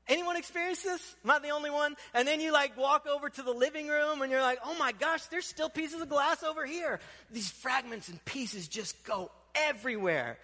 Anyone 0.09 0.37
experience 0.37 0.83
this? 0.83 1.15
Am 1.25 1.31
I 1.31 1.38
the 1.38 1.51
only 1.51 1.71
one? 1.71 1.95
And 2.12 2.27
then 2.27 2.41
you 2.41 2.53
like 2.53 2.77
walk 2.77 3.07
over 3.07 3.31
to 3.31 3.43
the 3.43 3.53
living 3.53 3.87
room 3.87 4.21
and 4.23 4.33
you're 4.33 4.41
like, 4.41 4.59
oh 4.65 4.77
my 4.79 4.93
gosh, 4.93 5.25
there's 5.27 5.47
still 5.47 5.69
pieces 5.69 6.01
of 6.01 6.09
glass 6.09 6.43
over 6.43 6.67
here. 6.67 6.99
These 7.31 7.51
fragments 7.51 8.09
and 8.09 8.23
pieces 8.25 8.67
just 8.67 9.05
go 9.05 9.31
everywhere. 9.55 10.38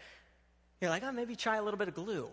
You're 0.80 0.90
like, 0.90 1.02
oh, 1.02 1.10
maybe 1.10 1.34
try 1.34 1.56
a 1.56 1.62
little 1.62 1.78
bit 1.78 1.88
of 1.88 1.94
glue. 1.94 2.28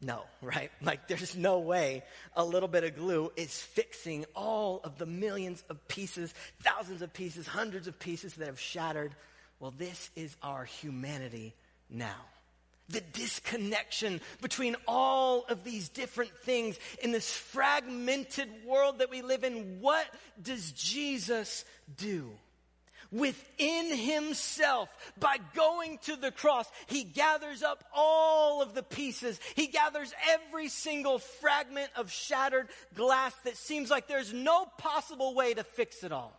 No, 0.00 0.22
right? 0.42 0.70
Like 0.80 1.08
there's 1.08 1.34
no 1.34 1.58
way 1.58 2.04
a 2.36 2.44
little 2.44 2.68
bit 2.68 2.84
of 2.84 2.94
glue 2.94 3.32
is 3.36 3.60
fixing 3.60 4.26
all 4.36 4.80
of 4.84 4.98
the 4.98 5.06
millions 5.06 5.64
of 5.68 5.88
pieces, 5.88 6.32
thousands 6.62 7.02
of 7.02 7.12
pieces, 7.12 7.48
hundreds 7.48 7.88
of 7.88 7.98
pieces 7.98 8.34
that 8.34 8.46
have 8.46 8.60
shattered. 8.60 9.12
Well, 9.58 9.74
this 9.76 10.10
is 10.14 10.36
our 10.42 10.64
humanity 10.64 11.54
now 11.90 12.26
the 12.88 13.00
disconnection 13.00 14.20
between 14.40 14.76
all 14.86 15.44
of 15.48 15.64
these 15.64 15.88
different 15.88 16.30
things 16.38 16.78
in 17.02 17.12
this 17.12 17.30
fragmented 17.30 18.48
world 18.64 18.98
that 18.98 19.10
we 19.10 19.22
live 19.22 19.44
in. 19.44 19.80
What 19.80 20.06
does 20.40 20.72
Jesus 20.72 21.64
do? 21.96 22.30
Within 23.12 23.96
himself, 23.96 24.88
by 25.18 25.36
going 25.54 25.98
to 26.02 26.16
the 26.16 26.32
cross, 26.32 26.70
he 26.86 27.04
gathers 27.04 27.62
up 27.62 27.84
all 27.94 28.62
of 28.62 28.74
the 28.74 28.82
pieces. 28.82 29.38
He 29.54 29.68
gathers 29.68 30.12
every 30.28 30.68
single 30.68 31.18
fragment 31.18 31.90
of 31.96 32.10
shattered 32.10 32.68
glass 32.94 33.32
that 33.44 33.56
seems 33.56 33.90
like 33.90 34.08
there's 34.08 34.32
no 34.32 34.66
possible 34.78 35.34
way 35.34 35.54
to 35.54 35.62
fix 35.62 36.02
it 36.02 36.12
all. 36.12 36.32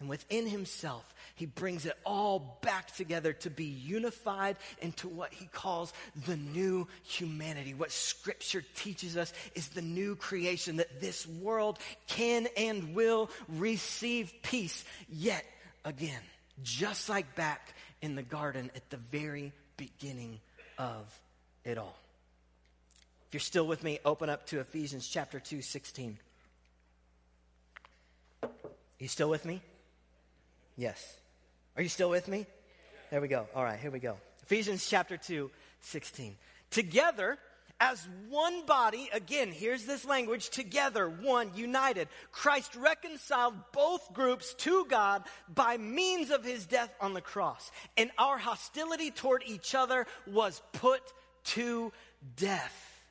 And 0.00 0.08
within 0.08 0.46
himself, 0.46 1.12
he 1.34 1.46
brings 1.46 1.84
it 1.84 1.96
all 2.04 2.58
back 2.62 2.94
together 2.94 3.32
to 3.32 3.50
be 3.50 3.64
unified 3.64 4.56
into 4.80 5.08
what 5.08 5.32
he 5.32 5.46
calls 5.46 5.92
the 6.26 6.36
new 6.36 6.86
humanity. 7.02 7.74
What 7.74 7.90
scripture 7.90 8.62
teaches 8.76 9.16
us 9.16 9.32
is 9.56 9.68
the 9.68 9.82
new 9.82 10.14
creation 10.14 10.76
that 10.76 11.00
this 11.00 11.26
world 11.26 11.78
can 12.06 12.46
and 12.56 12.94
will 12.94 13.28
receive 13.48 14.32
peace 14.42 14.84
yet 15.08 15.44
again. 15.84 16.20
Just 16.62 17.08
like 17.08 17.34
back 17.34 17.74
in 18.00 18.14
the 18.14 18.22
garden 18.22 18.70
at 18.76 18.88
the 18.90 18.96
very 18.96 19.52
beginning 19.76 20.38
of 20.78 21.20
it 21.64 21.76
all. 21.76 21.96
If 23.28 23.34
you're 23.34 23.40
still 23.40 23.66
with 23.66 23.82
me, 23.82 23.98
open 24.04 24.30
up 24.30 24.46
to 24.46 24.60
Ephesians 24.60 25.08
chapter 25.08 25.40
2, 25.40 25.60
16. 25.60 26.18
You 29.00 29.08
still 29.08 29.28
with 29.28 29.44
me? 29.44 29.60
Yes. 30.78 31.16
Are 31.76 31.82
you 31.82 31.88
still 31.88 32.08
with 32.08 32.28
me? 32.28 32.46
There 33.10 33.20
we 33.20 33.28
go. 33.28 33.46
All 33.54 33.64
right, 33.64 33.78
here 33.78 33.90
we 33.90 33.98
go. 33.98 34.16
Ephesians 34.44 34.88
chapter 34.88 35.16
2, 35.16 35.50
16. 35.80 36.36
Together, 36.70 37.36
as 37.80 38.06
one 38.28 38.64
body, 38.64 39.10
again, 39.12 39.50
here's 39.50 39.84
this 39.84 40.04
language, 40.04 40.50
together, 40.50 41.08
one, 41.08 41.50
united. 41.56 42.08
Christ 42.30 42.76
reconciled 42.76 43.54
both 43.72 44.12
groups 44.12 44.54
to 44.58 44.84
God 44.88 45.24
by 45.52 45.76
means 45.78 46.30
of 46.30 46.44
his 46.44 46.64
death 46.64 46.94
on 47.00 47.12
the 47.12 47.20
cross. 47.20 47.72
And 47.96 48.10
our 48.16 48.38
hostility 48.38 49.10
toward 49.10 49.42
each 49.46 49.74
other 49.74 50.06
was 50.28 50.62
put 50.74 51.02
to 51.44 51.92
death. 52.36 53.02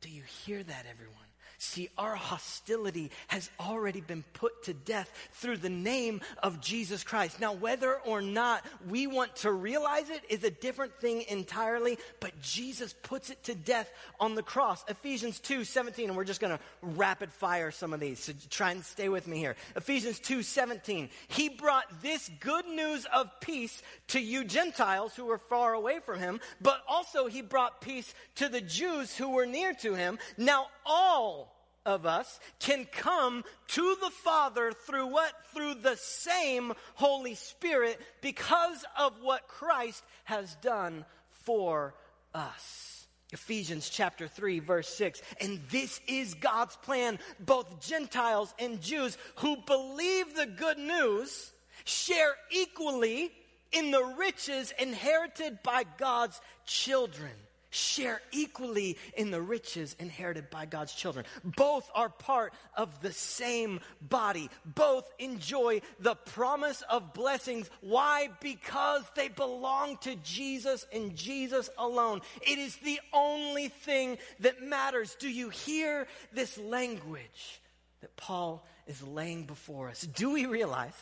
Do 0.00 0.08
you 0.08 0.22
hear 0.22 0.62
that, 0.62 0.86
everyone? 0.90 1.27
See, 1.60 1.88
our 1.98 2.14
hostility 2.14 3.10
has 3.26 3.50
already 3.58 4.00
been 4.00 4.22
put 4.32 4.62
to 4.64 4.74
death 4.74 5.12
through 5.32 5.56
the 5.56 5.68
name 5.68 6.20
of 6.40 6.60
Jesus 6.60 7.02
Christ. 7.02 7.40
Now, 7.40 7.52
whether 7.52 7.96
or 7.96 8.22
not 8.22 8.64
we 8.88 9.08
want 9.08 9.34
to 9.36 9.50
realize 9.50 10.08
it 10.08 10.22
is 10.28 10.44
a 10.44 10.52
different 10.52 10.94
thing 11.00 11.24
entirely, 11.28 11.98
but 12.20 12.40
Jesus 12.40 12.94
puts 13.02 13.30
it 13.30 13.42
to 13.44 13.56
death 13.56 13.90
on 14.20 14.36
the 14.36 14.42
cross. 14.42 14.84
Ephesians 14.86 15.40
2 15.40 15.64
17, 15.64 16.08
and 16.08 16.16
we're 16.16 16.22
just 16.22 16.40
going 16.40 16.56
to 16.56 16.62
rapid 16.80 17.32
fire 17.32 17.72
some 17.72 17.92
of 17.92 17.98
these, 17.98 18.20
so 18.20 18.32
try 18.50 18.70
and 18.70 18.84
stay 18.84 19.08
with 19.08 19.26
me 19.26 19.38
here. 19.38 19.56
Ephesians 19.74 20.20
2 20.20 20.44
17, 20.44 21.08
He 21.26 21.48
brought 21.48 21.86
this 22.02 22.30
good 22.38 22.68
news 22.68 23.04
of 23.12 23.28
peace 23.40 23.82
to 24.08 24.20
you 24.20 24.44
Gentiles 24.44 25.16
who 25.16 25.24
were 25.24 25.38
far 25.38 25.74
away 25.74 25.98
from 26.06 26.20
Him, 26.20 26.40
but 26.60 26.84
also 26.86 27.26
He 27.26 27.42
brought 27.42 27.80
peace 27.80 28.14
to 28.36 28.48
the 28.48 28.60
Jews 28.60 29.16
who 29.16 29.30
were 29.30 29.46
near 29.46 29.72
to 29.74 29.94
Him. 29.94 30.20
Now, 30.36 30.68
all 30.88 31.54
of 31.86 32.06
us 32.06 32.40
can 32.58 32.86
come 32.90 33.44
to 33.68 33.96
the 34.00 34.10
Father 34.10 34.72
through 34.72 35.06
what? 35.06 35.32
Through 35.54 35.74
the 35.76 35.96
same 35.96 36.72
Holy 36.94 37.34
Spirit 37.34 38.00
because 38.20 38.84
of 38.98 39.12
what 39.22 39.48
Christ 39.48 40.02
has 40.24 40.54
done 40.56 41.04
for 41.44 41.94
us. 42.34 43.06
Ephesians 43.30 43.90
chapter 43.90 44.26
3 44.26 44.60
verse 44.60 44.88
6. 44.88 45.22
And 45.40 45.60
this 45.70 46.00
is 46.06 46.34
God's 46.34 46.76
plan. 46.76 47.18
Both 47.40 47.86
Gentiles 47.86 48.54
and 48.58 48.80
Jews 48.80 49.16
who 49.36 49.56
believe 49.66 50.34
the 50.34 50.46
good 50.46 50.78
news 50.78 51.52
share 51.84 52.34
equally 52.50 53.30
in 53.72 53.90
the 53.90 54.14
riches 54.18 54.72
inherited 54.78 55.62
by 55.62 55.84
God's 55.98 56.40
children 56.66 57.32
share 57.70 58.20
equally 58.32 58.96
in 59.16 59.30
the 59.30 59.42
riches 59.42 59.94
inherited 59.98 60.50
by 60.50 60.66
God's 60.66 60.94
children. 60.94 61.24
Both 61.44 61.90
are 61.94 62.08
part 62.08 62.52
of 62.76 63.00
the 63.00 63.12
same 63.12 63.80
body. 64.00 64.48
Both 64.64 65.10
enjoy 65.18 65.82
the 66.00 66.14
promise 66.14 66.82
of 66.88 67.12
blessings. 67.12 67.68
Why? 67.80 68.30
Because 68.40 69.02
they 69.14 69.28
belong 69.28 69.98
to 69.98 70.14
Jesus 70.16 70.86
and 70.92 71.14
Jesus 71.14 71.68
alone. 71.76 72.20
It 72.42 72.58
is 72.58 72.76
the 72.76 73.00
only 73.12 73.68
thing 73.68 74.18
that 74.40 74.62
matters. 74.62 75.16
Do 75.18 75.28
you 75.28 75.50
hear 75.50 76.06
this 76.32 76.56
language 76.58 77.60
that 78.00 78.16
Paul 78.16 78.64
is 78.86 79.02
laying 79.02 79.44
before 79.44 79.88
us? 79.90 80.02
Do 80.02 80.30
we 80.30 80.46
realize? 80.46 80.94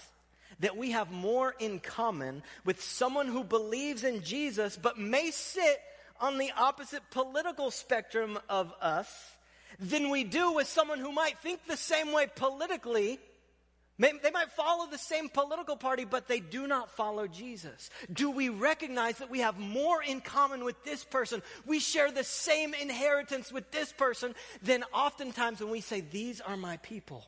That 0.61 0.76
we 0.76 0.92
have 0.92 1.11
more 1.11 1.55
in 1.59 1.81
common 1.81 2.42
with 2.64 2.83
someone 2.83 3.26
who 3.26 3.44
believes 3.44 4.05
in 4.05 4.22
Jesus 4.22 4.79
but 4.81 4.98
may 4.98 5.31
sit 5.31 5.79
on 6.20 6.38
the 6.38 6.52
opposite 6.57 7.02
political 7.11 7.70
spectrum 7.70 8.38
of 8.48 8.72
us 8.81 9.09
than 9.79 10.11
we 10.11 10.24
do 10.24 10.52
with 10.52 10.66
someone 10.66 10.98
who 10.98 11.12
might 11.12 11.38
think 11.38 11.61
the 11.66 11.76
same 11.76 12.12
way 12.12 12.26
politically. 12.35 13.18
They 13.98 14.31
might 14.31 14.50
follow 14.50 14.87
the 14.90 14.98
same 14.98 15.31
political 15.31 15.76
party, 15.76 16.05
but 16.05 16.29
they 16.29 16.40
do 16.40 16.66
not 16.66 16.90
follow 16.90 17.26
Jesus. 17.26 17.88
Do 18.12 18.31
we 18.31 18.50
recognize 18.50 19.18
that 19.18 19.31
we 19.31 19.40
have 19.40 19.59
more 19.59 20.02
in 20.02 20.20
common 20.20 20.64
with 20.64 20.85
this 20.85 21.02
person? 21.02 21.42
We 21.64 21.79
share 21.79 22.11
the 22.11 22.24
same 22.24 22.74
inheritance 22.74 23.50
with 23.50 23.70
this 23.70 23.92
person 23.92 24.35
than 24.62 24.85
oftentimes 24.92 25.61
when 25.61 25.70
we 25.70 25.81
say, 25.81 26.02
These 26.02 26.42
are 26.42 26.59
my 26.59 26.76
people. 26.79 27.26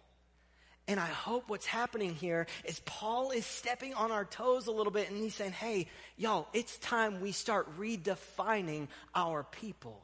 And 0.88 0.98
I 0.98 1.07
hope 1.07 1.44
what's 1.48 1.66
happening 1.66 2.14
here 2.14 2.46
is 2.64 2.81
Paul 2.81 3.31
is 3.31 3.44
stepping 3.44 3.92
on 3.92 4.11
our 4.11 4.24
toes 4.24 4.66
a 4.68 4.72
little 4.72 4.90
bit 4.90 5.11
and 5.11 5.18
he's 5.18 5.35
saying, 5.35 5.53
hey, 5.53 5.87
y'all, 6.16 6.48
it's 6.55 6.79
time 6.79 7.20
we 7.20 7.33
start 7.33 7.79
redefining 7.79 8.88
our 9.14 9.44
people. 9.44 10.03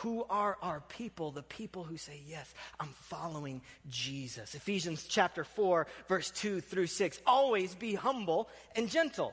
Who 0.00 0.24
are 0.30 0.56
our 0.62 0.80
people? 0.88 1.32
The 1.32 1.42
people 1.42 1.82
who 1.82 1.96
say, 1.96 2.20
Yes, 2.26 2.52
I'm 2.78 2.90
following 3.04 3.62
Jesus. 3.88 4.54
Ephesians 4.54 5.06
chapter 5.08 5.42
4, 5.42 5.86
verse 6.06 6.30
2 6.32 6.60
through 6.60 6.88
6. 6.88 7.18
Always 7.26 7.74
be 7.74 7.94
humble 7.94 8.50
and 8.74 8.90
gentle. 8.90 9.32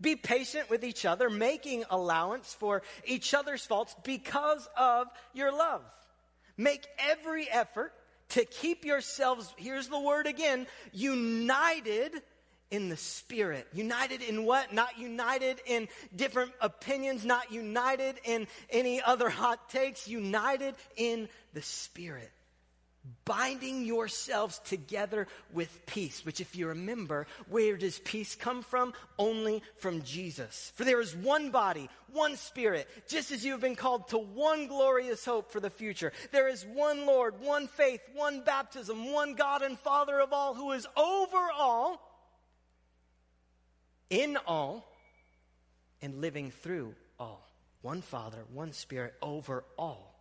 Be 0.00 0.14
patient 0.14 0.70
with 0.70 0.84
each 0.84 1.04
other, 1.04 1.28
making 1.28 1.82
allowance 1.90 2.54
for 2.54 2.82
each 3.04 3.34
other's 3.34 3.66
faults 3.66 3.96
because 4.04 4.68
of 4.76 5.08
your 5.32 5.50
love. 5.50 5.82
Make 6.56 6.86
every 7.00 7.50
effort 7.50 7.92
to 8.30 8.44
keep 8.44 8.84
yourselves, 8.84 9.52
here's 9.56 9.88
the 9.88 10.00
word 10.00 10.26
again, 10.26 10.66
united 10.92 12.22
in 12.70 12.88
the 12.88 12.96
Spirit. 12.96 13.66
United 13.72 14.22
in 14.22 14.44
what? 14.44 14.72
Not 14.72 14.98
united 14.98 15.60
in 15.66 15.88
different 16.14 16.52
opinions, 16.60 17.24
not 17.24 17.52
united 17.52 18.16
in 18.24 18.46
any 18.70 19.00
other 19.00 19.28
hot 19.28 19.68
takes, 19.70 20.08
united 20.08 20.74
in 20.96 21.28
the 21.52 21.62
Spirit. 21.62 22.30
Binding 23.24 23.84
yourselves 23.84 24.58
together 24.60 25.26
with 25.52 25.86
peace, 25.86 26.24
which, 26.24 26.40
if 26.40 26.56
you 26.56 26.68
remember, 26.68 27.26
where 27.48 27.76
does 27.76 27.98
peace 27.98 28.34
come 28.34 28.62
from? 28.62 28.94
Only 29.18 29.62
from 29.78 30.02
Jesus. 30.02 30.72
For 30.76 30.84
there 30.84 31.00
is 31.00 31.14
one 31.14 31.50
body, 31.50 31.88
one 32.12 32.36
spirit, 32.36 32.88
just 33.08 33.30
as 33.30 33.44
you 33.44 33.52
have 33.52 33.60
been 33.60 33.76
called 33.76 34.08
to 34.08 34.18
one 34.18 34.66
glorious 34.66 35.24
hope 35.24 35.50
for 35.50 35.60
the 35.60 35.70
future. 35.70 36.12
There 36.32 36.48
is 36.48 36.64
one 36.64 37.06
Lord, 37.06 37.40
one 37.40 37.68
faith, 37.68 38.00
one 38.14 38.40
baptism, 38.40 39.12
one 39.12 39.34
God 39.34 39.62
and 39.62 39.78
Father 39.78 40.20
of 40.20 40.32
all, 40.32 40.54
who 40.54 40.72
is 40.72 40.86
over 40.96 41.48
all, 41.56 42.00
in 44.10 44.38
all, 44.46 44.90
and 46.00 46.20
living 46.20 46.50
through 46.50 46.94
all. 47.18 47.46
One 47.82 48.00
Father, 48.00 48.44
one 48.52 48.72
Spirit, 48.72 49.14
over 49.20 49.64
all 49.76 50.13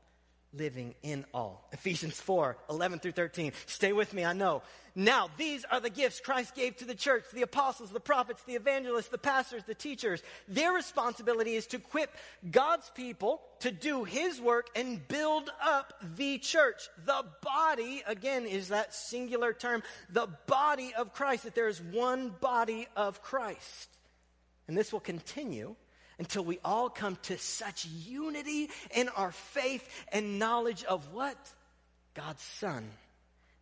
living 0.56 0.96
in 1.04 1.26
all. 1.34 1.68
Ephesians 1.72 2.20
4 2.20 2.58
11 2.70 3.00
through 3.00 3.12
13. 3.12 3.52
Stay 3.66 3.94
with 3.94 4.14
me, 4.14 4.26
I 4.26 4.34
know. 4.34 4.62
Now, 4.96 5.30
these 5.38 5.66
are 5.66 5.80
the 5.80 5.90
gifts 5.90 6.20
Christ 6.20 6.54
gave 6.54 6.78
to 6.78 6.86
the 6.86 6.94
church 6.94 7.24
the 7.34 7.42
apostles, 7.42 7.90
the 7.90 8.00
prophets, 8.00 8.44
the 8.44 8.54
evangelists, 8.54 9.08
the 9.08 9.18
pastors, 9.18 9.64
the 9.64 9.74
teachers. 9.74 10.22
Their 10.48 10.72
responsibility 10.72 11.56
is 11.56 11.66
to 11.68 11.78
equip 11.78 12.16
God's 12.52 12.92
people 12.92 13.42
to 13.62 13.72
do 13.72 14.04
His 14.04 14.40
work 14.40 14.68
and 14.76 15.06
build 15.08 15.50
up 15.64 15.94
the 16.16 16.38
church. 16.38 16.90
The 17.06 17.26
body, 17.42 18.04
again, 18.06 18.46
is 18.46 18.68
that 18.68 18.94
singular 18.94 19.52
term, 19.52 19.82
the 20.12 20.28
body 20.46 20.94
of 20.96 21.14
Christ, 21.14 21.46
that 21.46 21.56
there 21.56 21.70
is 21.70 21.82
one 21.82 22.30
body 22.40 22.88
of 22.96 23.24
Christ. 23.24 23.90
And 24.68 24.78
this 24.78 24.94
will 24.94 25.00
continue 25.00 25.76
until 26.20 26.44
we 26.44 26.60
all 26.64 26.90
come 26.90 27.18
to 27.24 27.38
such 27.38 27.86
unity 27.86 28.70
in 28.96 29.10
our 29.10 29.32
faith 29.32 29.88
and 30.12 30.40
knowledge 30.40 30.84
of 30.84 31.14
what? 31.14 31.38
God's 32.14 32.42
Son, 32.42 32.90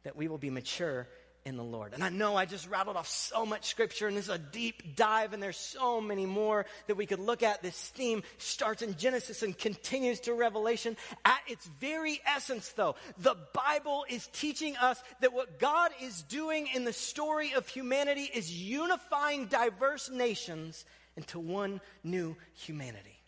that 0.03 0.15
we 0.15 0.27
will 0.27 0.37
be 0.37 0.49
mature 0.49 1.07
in 1.43 1.58
the 1.58 1.63
Lord. 1.63 1.93
And 1.93 2.04
I 2.04 2.10
know 2.10 2.36
I 2.36 2.45
just 2.45 2.69
rattled 2.69 2.95
off 2.95 3.08
so 3.08 3.45
much 3.45 3.65
scripture 3.65 4.08
and 4.08 4.15
this 4.15 4.25
is 4.25 4.36
a 4.36 4.38
deep 4.38 4.95
dive 4.95 5.34
and 5.34 5.41
there's 5.41 5.58
so 5.58 5.99
many 5.99 6.25
more 6.25 6.65
that 6.88 6.95
we 6.95 7.06
could 7.06 7.19
look 7.19 7.41
at. 7.41 7.63
This 7.63 7.75
theme 7.75 8.21
starts 8.38 8.82
in 8.82 8.95
Genesis 8.95 9.41
and 9.41 9.58
continues 9.58 10.19
to 10.21 10.34
Revelation. 10.34 10.95
At 11.25 11.41
its 11.47 11.65
very 11.80 12.21
essence 12.27 12.69
though, 12.69 12.95
the 13.17 13.36
Bible 13.54 14.06
is 14.10 14.27
teaching 14.27 14.77
us 14.77 15.01
that 15.21 15.34
what 15.34 15.60
God 15.60 15.91
is 16.01 16.21
doing 16.23 16.67
in 16.75 16.84
the 16.84 16.93
story 16.93 17.54
of 17.54 17.67
humanity 17.67 18.30
is 18.34 18.54
unifying 18.54 19.47
diverse 19.47 20.10
nations 20.10 20.86
into 21.17 21.39
one 21.39 21.82
new 22.04 22.36
humanity. 22.54 23.19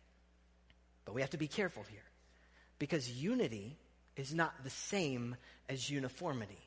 But 1.06 1.16
we 1.16 1.22
have 1.22 1.32
to 1.32 1.38
be 1.38 1.48
careful 1.48 1.84
here 1.90 2.00
because 2.78 3.10
unity 3.10 3.76
is 4.16 4.34
not 4.34 4.54
the 4.64 4.70
same 4.70 5.36
as 5.68 5.90
uniformity. 5.90 6.63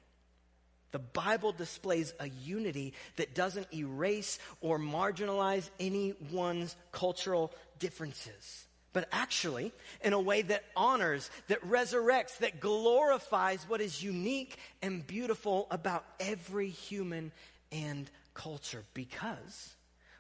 The 0.96 1.00
Bible 1.00 1.52
displays 1.52 2.14
a 2.20 2.30
unity 2.30 2.94
that 3.16 3.35
doesn't 3.35 3.66
erase 3.74 4.38
or 4.62 4.78
marginalize 4.78 5.68
anyone's 5.78 6.74
cultural 6.90 7.52
differences, 7.78 8.66
but 8.94 9.06
actually 9.12 9.74
in 10.02 10.14
a 10.14 10.18
way 10.18 10.40
that 10.40 10.64
honors, 10.74 11.30
that 11.48 11.61
resurrects, 11.68 12.38
that 12.38 12.61
glorifies 12.61 13.62
what 13.68 13.82
is 13.82 14.02
unique 14.02 14.56
and 14.80 15.06
beautiful 15.06 15.66
about 15.70 16.02
every 16.18 16.70
human 16.70 17.30
and 17.70 18.11
culture 18.32 18.82
because 18.94 19.74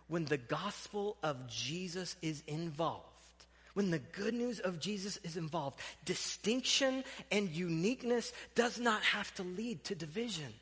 when 0.08 0.26
the 0.26 0.36
gospel 0.36 1.16
of 1.22 1.46
Jesus 1.46 2.16
is 2.20 2.42
involved, 2.46 3.02
when 3.72 3.90
the 3.90 3.98
good 3.98 4.34
news 4.34 4.60
of 4.60 4.78
Jesus 4.78 5.18
is 5.24 5.38
involved, 5.38 5.80
distinction 6.04 7.02
and 7.32 7.48
uniqueness 7.48 8.34
does 8.54 8.78
not 8.78 9.02
have 9.04 9.34
to 9.36 9.42
lead 9.42 9.82
to 9.84 9.94
division. 9.94 10.52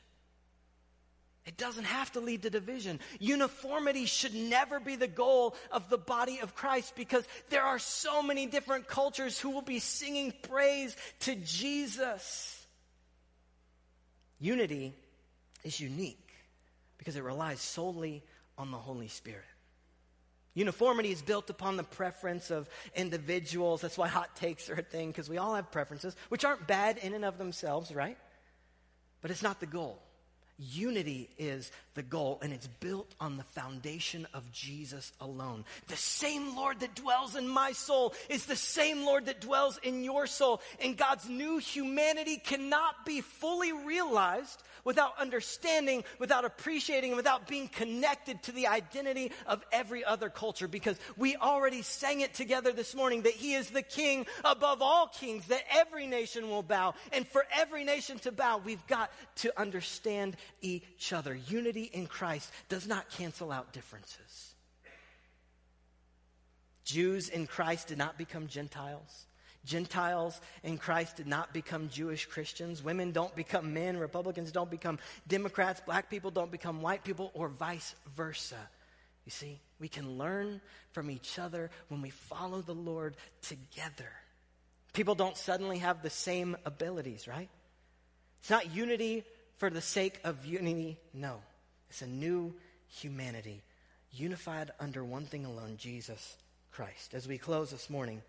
It 1.47 1.59
doesn't 1.59 1.85
have 1.85 2.11
to 2.13 2.21
lead 2.21 2.43
to 2.43 2.51
division. 2.51 3.01
Uniformity 3.21 4.07
should 4.07 4.35
never 4.35 4.81
be 4.81 4.97
the 4.97 5.07
goal 5.07 5.55
of 5.71 5.91
the 5.91 5.99
body 5.99 6.41
of 6.41 6.55
Christ 6.55 6.95
because 6.97 7.27
there 7.51 7.63
are 7.63 7.79
so 7.79 8.23
many 8.23 8.47
different 8.47 8.89
cultures 8.89 9.39
who 9.39 9.51
will 9.51 9.63
be 9.63 9.79
singing 9.79 10.33
praise 10.49 10.97
to 11.21 11.35
Jesus. 11.35 12.67
Unity 14.41 14.95
is 15.65 15.79
unique 15.79 16.33
because 16.97 17.17
it 17.17 17.23
relies 17.23 17.61
solely 17.61 18.23
on 18.57 18.71
the 18.71 18.79
Holy 18.79 19.09
Spirit. 19.09 19.45
Uniformity 20.55 21.11
is 21.11 21.21
built 21.21 21.51
upon 21.51 21.77
the 21.77 21.83
preference 21.83 22.51
of 22.51 22.69
individuals. 22.95 23.81
That's 23.81 23.99
why 23.99 24.09
hot 24.09 24.37
takes 24.37 24.71
are 24.71 24.75
a 24.75 24.83
thing, 24.83 25.09
because 25.09 25.29
we 25.29 25.37
all 25.37 25.57
have 25.57 25.71
preferences, 25.73 26.15
which 26.29 26.45
aren't 26.45 26.67
bad 26.67 26.99
in 26.99 27.13
and 27.13 27.25
of 27.25 27.39
themselves, 27.39 27.93
right? 27.93 28.17
But 29.21 29.31
it's 29.31 29.43
not 29.43 29.59
the 29.59 29.67
goal. 29.67 30.01
Unity 30.59 31.31
is 31.37 31.73
the 31.95 32.03
goal, 32.03 32.39
and 32.43 32.53
it's 32.53 32.67
built 32.67 33.13
on 33.21 33.37
the 33.37 33.43
foundation 33.43 34.27
of 34.35 34.51
Jesus 34.53 35.13
alone. 35.21 35.65
The 35.89 35.97
same 35.97 36.57
Lord 36.57 36.81
that 36.81 36.95
dwells 36.95 37.35
in 37.35 37.49
my 37.49 37.73
soul 37.73 38.15
is 38.29 38.47
the 38.47 38.57
same 38.57 39.05
Lord 39.05 39.27
that 39.27 39.41
dwells 39.41 39.79
in 39.83 40.05
your 40.05 40.27
soul. 40.27 40.61
And 40.81 40.97
God's 40.97 41.29
new 41.29 41.59
humanity 41.59 42.37
cannot 42.37 43.05
be 43.05 43.21
fully 43.21 43.73
realized 43.73 44.63
without 44.85 45.19
understanding, 45.19 46.05
without 46.19 46.45
appreciating, 46.45 47.11
and 47.11 47.17
without 47.17 47.49
being 47.49 47.69
connected 47.69 48.43
to 48.43 48.53
the 48.53 48.67
identity 48.67 49.33
of 49.47 49.65
every 49.73 50.05
other 50.05 50.29
culture. 50.29 50.69
Because 50.69 50.99
we 51.17 51.37
already 51.37 51.83
sang 51.83 52.21
it 52.21 52.35
together 52.35 52.71
this 52.71 52.95
morning 52.95 53.23
that 53.23 53.33
He 53.33 53.55
is 53.55 53.71
the 53.71 53.83
King 53.83 54.27
above 54.45 54.83
all 54.83 55.09
kings, 55.09 55.47
that 55.47 55.63
every 55.71 56.07
nation 56.07 56.49
will 56.49 56.63
bow. 56.63 56.95
And 57.13 57.27
for 57.27 57.45
every 57.57 57.85
nation 57.85 58.19
to 58.21 58.33
bow, 58.33 58.61
we've 58.65 58.87
got 58.87 59.11
to 59.37 59.59
understand 59.59 60.37
each 60.61 61.13
other. 61.13 61.35
Unity 61.35 61.85
in 61.93 62.07
Christ 62.07 62.51
does 62.69 62.87
not 62.87 63.09
cancel 63.11 63.53
out 63.53 63.73
differences. 63.73 64.55
Jews 66.85 67.29
in 67.29 67.47
Christ 67.47 67.89
did 67.89 67.99
not 67.99 68.19
become 68.19 68.47
Gentiles. 68.47 69.27
Gentiles 69.65 70.39
in 70.63 70.77
Christ 70.77 71.17
did 71.17 71.27
not 71.27 71.55
become 71.55 71.89
Jewish 71.89 72.27
Christians. 72.27 72.83
Women 72.83 73.13
don't 73.13 73.35
become 73.35 73.73
men. 73.73 73.97
Republicans 73.97 74.53
don't 74.53 74.71
become 74.71 74.99
Democrats. 75.27 75.81
Black 75.87 76.11
people 76.11 76.31
don't 76.31 76.51
become 76.51 76.83
white 76.83 77.03
people, 77.03 77.31
or 77.33 77.49
vice 77.49 77.95
versa. 78.15 78.59
You 79.25 79.31
see, 79.31 79.59
we 79.81 79.89
can 79.89 80.19
learn 80.19 80.61
from 80.93 81.11
each 81.11 81.39
other 81.39 81.71
when 81.89 82.03
we 82.03 82.11
follow 82.11 82.61
the 82.61 82.75
Lord 82.75 83.17
together. 83.41 84.11
People 84.93 85.15
don't 85.15 85.37
suddenly 85.37 85.79
have 85.79 86.03
the 86.03 86.11
same 86.11 86.57
abilities, 86.67 87.27
right? 87.27 87.49
It's 88.41 88.51
not 88.51 88.75
unity 88.75 89.25
for 89.57 89.71
the 89.71 89.81
sake 89.81 90.21
of 90.25 90.45
unity. 90.45 90.99
No, 91.13 91.41
it's 91.89 92.03
a 92.03 92.07
new 92.07 92.55
humanity, 92.89 93.63
unified 94.13 94.71
under 94.81 95.05
one 95.05 95.25
thing 95.25 95.45
alone 95.45 95.77
Jesus 95.79 96.37
Christ. 96.73 97.15
As 97.15 97.29
we 97.29 97.39
close 97.39 97.71
this 97.71 97.91
morning, 97.91 98.23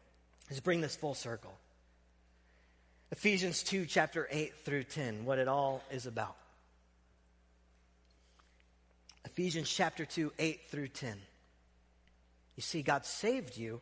let's 0.50 0.60
bring 0.60 0.82
this 0.82 0.96
full 0.96 1.16
circle. 1.16 1.54
Ephesians 3.12 3.64
2, 3.64 3.86
chapter 3.86 4.28
8 4.32 4.54
through 4.64 4.84
10, 4.84 5.26
what 5.26 5.40
it 5.40 5.48
all 5.48 5.82
is 5.92 6.06
about. 6.06 6.36
Ephesians 9.26 9.70
chapter 9.70 10.06
2, 10.06 10.34
8 10.38 10.62
through 10.70 10.88
10. 10.88 11.16
You 12.56 12.62
see, 12.62 12.82
God 12.82 13.06
saved 13.06 13.58
you 13.58 13.82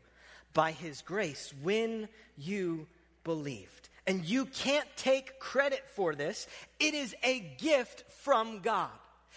by 0.54 0.72
his 0.72 1.02
grace 1.02 1.54
when 1.62 2.08
you 2.38 2.88
believed. 3.24 3.90
And 4.06 4.26
you 4.26 4.46
can't 4.46 4.88
take 4.98 5.39
credit 5.39 5.84
for 5.96 6.13
this. 6.13 6.48
It 6.80 6.94
is 6.94 7.16
a 7.24 7.39
gift 7.58 8.04
from 8.22 8.60
God. 8.60 8.89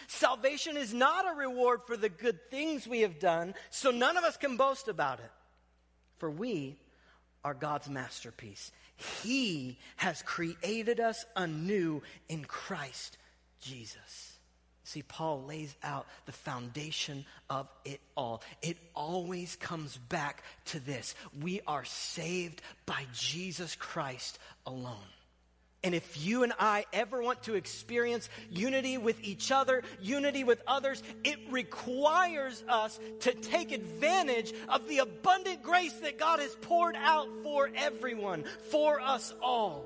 Salvation 0.08 0.76
is 0.76 0.92
not 0.92 1.26
a 1.26 1.36
reward 1.36 1.80
for 1.86 1.96
the 1.96 2.08
good 2.08 2.50
things 2.50 2.86
we 2.86 3.00
have 3.00 3.18
done, 3.18 3.54
so 3.70 3.90
none 3.90 4.16
of 4.16 4.24
us 4.24 4.36
can 4.36 4.56
boast 4.56 4.88
about 4.88 5.20
it. 5.20 5.30
For 6.18 6.30
we 6.30 6.76
are 7.44 7.54
God's 7.54 7.88
masterpiece. 7.88 8.72
He 9.22 9.78
has 9.96 10.22
created 10.22 11.00
us 11.00 11.24
anew 11.36 12.02
in 12.28 12.44
Christ 12.44 13.18
Jesus. 13.60 14.25
See, 14.86 15.02
Paul 15.02 15.42
lays 15.48 15.74
out 15.82 16.06
the 16.26 16.32
foundation 16.32 17.24
of 17.50 17.66
it 17.84 18.00
all. 18.16 18.40
It 18.62 18.76
always 18.94 19.56
comes 19.56 19.96
back 19.96 20.44
to 20.66 20.78
this. 20.78 21.16
We 21.42 21.60
are 21.66 21.84
saved 21.84 22.62
by 22.86 23.02
Jesus 23.12 23.74
Christ 23.74 24.38
alone. 24.64 24.94
And 25.82 25.92
if 25.92 26.24
you 26.24 26.44
and 26.44 26.52
I 26.60 26.84
ever 26.92 27.20
want 27.20 27.42
to 27.44 27.54
experience 27.54 28.28
unity 28.48 28.96
with 28.96 29.20
each 29.24 29.50
other, 29.50 29.82
unity 30.00 30.44
with 30.44 30.62
others, 30.68 31.02
it 31.24 31.40
requires 31.50 32.62
us 32.68 33.00
to 33.20 33.34
take 33.34 33.72
advantage 33.72 34.52
of 34.68 34.86
the 34.86 34.98
abundant 34.98 35.64
grace 35.64 35.94
that 35.94 36.16
God 36.16 36.38
has 36.38 36.54
poured 36.62 36.94
out 36.94 37.26
for 37.42 37.68
everyone, 37.74 38.44
for 38.70 39.00
us 39.00 39.34
all. 39.42 39.84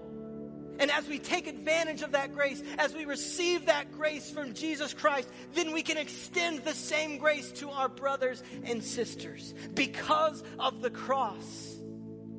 And 0.80 0.90
as 0.90 1.06
we 1.06 1.18
take 1.18 1.46
advantage 1.46 2.00
of 2.00 2.12
that 2.12 2.34
grace, 2.34 2.62
as 2.78 2.94
we 2.94 3.04
receive 3.04 3.66
that 3.66 3.92
grace 3.92 4.30
from 4.30 4.54
Jesus 4.54 4.94
Christ, 4.94 5.28
then 5.54 5.72
we 5.72 5.82
can 5.82 5.98
extend 5.98 6.64
the 6.64 6.74
same 6.74 7.18
grace 7.18 7.52
to 7.52 7.70
our 7.70 7.88
brothers 7.88 8.42
and 8.64 8.82
sisters 8.82 9.54
because 9.74 10.42
of 10.58 10.80
the 10.80 10.90
cross. 10.90 11.76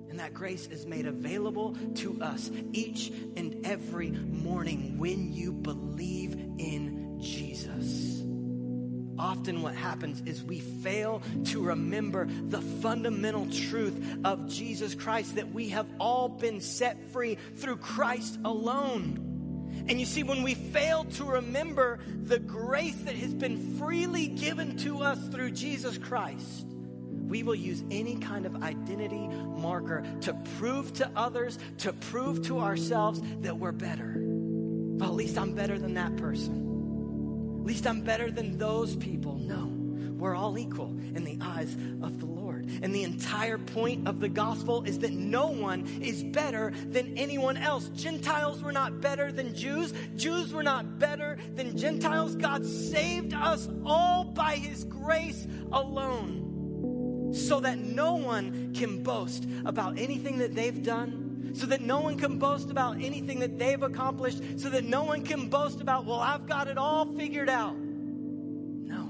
And 0.09 0.19
that 0.19 0.33
grace 0.33 0.67
is 0.67 0.87
made 0.87 1.05
available 1.05 1.77
to 1.95 2.21
us 2.21 2.49
each 2.73 3.09
and 3.37 3.65
every 3.65 4.09
morning 4.09 4.97
when 4.97 5.31
you 5.31 5.53
believe 5.53 6.33
in 6.57 7.21
Jesus. 7.21 8.10
Often, 9.21 9.61
what 9.61 9.75
happens 9.75 10.19
is 10.25 10.43
we 10.43 10.59
fail 10.59 11.21
to 11.45 11.61
remember 11.61 12.25
the 12.25 12.59
fundamental 12.59 13.45
truth 13.51 14.17
of 14.25 14.49
Jesus 14.49 14.95
Christ 14.95 15.35
that 15.35 15.53
we 15.53 15.69
have 15.69 15.85
all 15.99 16.27
been 16.27 16.59
set 16.59 17.11
free 17.11 17.37
through 17.57 17.77
Christ 17.77 18.39
alone. 18.43 19.85
And 19.87 19.99
you 19.99 20.07
see, 20.07 20.23
when 20.23 20.41
we 20.41 20.55
fail 20.55 21.03
to 21.03 21.23
remember 21.25 21.99
the 22.23 22.39
grace 22.39 22.95
that 23.03 23.13
has 23.13 23.31
been 23.31 23.77
freely 23.77 24.25
given 24.25 24.77
to 24.77 25.03
us 25.03 25.19
through 25.27 25.51
Jesus 25.51 25.99
Christ, 25.99 26.65
we 27.27 27.43
will 27.43 27.55
use 27.55 27.83
any 27.91 28.15
kind 28.15 28.47
of 28.47 28.63
identity 28.63 29.27
marker 29.27 30.03
to 30.21 30.33
prove 30.57 30.93
to 30.93 31.09
others, 31.15 31.59
to 31.77 31.93
prove 31.93 32.47
to 32.47 32.59
ourselves 32.59 33.21
that 33.41 33.59
we're 33.59 33.71
better. 33.71 34.15
Well, 34.17 35.09
at 35.09 35.15
least 35.15 35.37
I'm 35.37 35.53
better 35.53 35.77
than 35.77 35.93
that 35.93 36.17
person. 36.17 36.70
At 37.61 37.67
least 37.67 37.85
I'm 37.85 38.01
better 38.01 38.31
than 38.31 38.57
those 38.57 38.95
people. 38.95 39.35
No, 39.35 39.67
we're 40.17 40.33
all 40.35 40.57
equal 40.57 40.87
in 40.87 41.23
the 41.23 41.37
eyes 41.39 41.75
of 42.01 42.19
the 42.19 42.25
Lord. 42.25 42.67
And 42.81 42.93
the 42.93 43.03
entire 43.03 43.59
point 43.59 44.07
of 44.07 44.19
the 44.19 44.29
gospel 44.29 44.83
is 44.83 44.97
that 44.99 45.11
no 45.11 45.45
one 45.45 45.85
is 46.01 46.23
better 46.23 46.73
than 46.89 47.15
anyone 47.19 47.57
else. 47.57 47.89
Gentiles 47.89 48.63
were 48.63 48.71
not 48.71 48.99
better 48.99 49.31
than 49.31 49.53
Jews. 49.53 49.93
Jews 50.15 50.51
were 50.51 50.63
not 50.63 50.97
better 50.97 51.37
than 51.53 51.77
Gentiles. 51.77 52.35
God 52.35 52.65
saved 52.65 53.35
us 53.35 53.69
all 53.85 54.23
by 54.23 54.55
his 54.55 54.83
grace 54.85 55.45
alone 55.71 57.31
so 57.31 57.59
that 57.59 57.77
no 57.77 58.15
one 58.15 58.73
can 58.73 59.03
boast 59.03 59.45
about 59.65 59.99
anything 59.99 60.39
that 60.39 60.55
they've 60.55 60.81
done, 60.81 61.20
so 61.53 61.65
that 61.67 61.81
no 61.81 61.99
one 61.99 62.17
can 62.17 62.37
boast 62.39 62.69
about 62.69 63.01
anything 63.01 63.39
that 63.39 63.57
they've 63.57 63.81
accomplished, 63.81 64.41
so 64.59 64.69
that 64.69 64.83
no 64.83 65.03
one 65.03 65.23
can 65.23 65.49
boast 65.49 65.81
about, 65.81 66.05
well, 66.05 66.19
I've 66.19 66.45
got 66.47 66.67
it 66.67 66.77
all 66.77 67.05
figured 67.05 67.49
out. 67.49 67.75
No, 67.77 69.09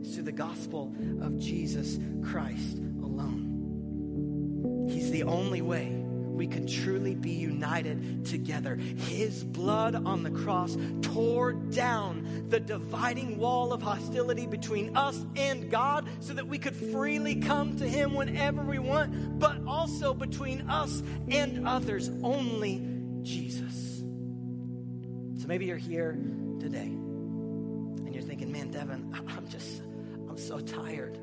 it's 0.00 0.14
through 0.14 0.24
the 0.24 0.32
gospel 0.32 0.94
of 1.20 1.38
Jesus 1.38 1.98
Christ 2.30 2.78
alone. 3.02 4.86
He's 4.88 5.10
the 5.10 5.24
only 5.24 5.62
way 5.62 6.03
we 6.34 6.46
can 6.46 6.66
truly 6.66 7.14
be 7.14 7.30
united 7.30 8.26
together. 8.26 8.74
His 8.74 9.44
blood 9.44 9.94
on 9.94 10.22
the 10.22 10.30
cross 10.30 10.76
tore 11.02 11.52
down 11.52 12.46
the 12.48 12.60
dividing 12.60 13.38
wall 13.38 13.72
of 13.72 13.82
hostility 13.82 14.46
between 14.46 14.96
us 14.96 15.24
and 15.36 15.70
God 15.70 16.08
so 16.20 16.34
that 16.34 16.46
we 16.46 16.58
could 16.58 16.74
freely 16.74 17.36
come 17.36 17.76
to 17.76 17.88
Him 17.88 18.14
whenever 18.14 18.62
we 18.62 18.78
want, 18.78 19.38
but 19.38 19.58
also 19.66 20.12
between 20.12 20.68
us 20.68 21.02
and 21.30 21.66
others. 21.66 22.10
Only 22.22 22.84
Jesus. 23.22 23.98
So 25.40 25.48
maybe 25.48 25.66
you're 25.66 25.76
here 25.76 26.18
today 26.58 26.86
and 26.86 28.14
you're 28.14 28.22
thinking, 28.22 28.50
man, 28.50 28.70
Devon, 28.70 29.14
I'm 29.36 29.48
just, 29.48 29.82
I'm 30.28 30.38
so 30.38 30.58
tired. 30.58 31.18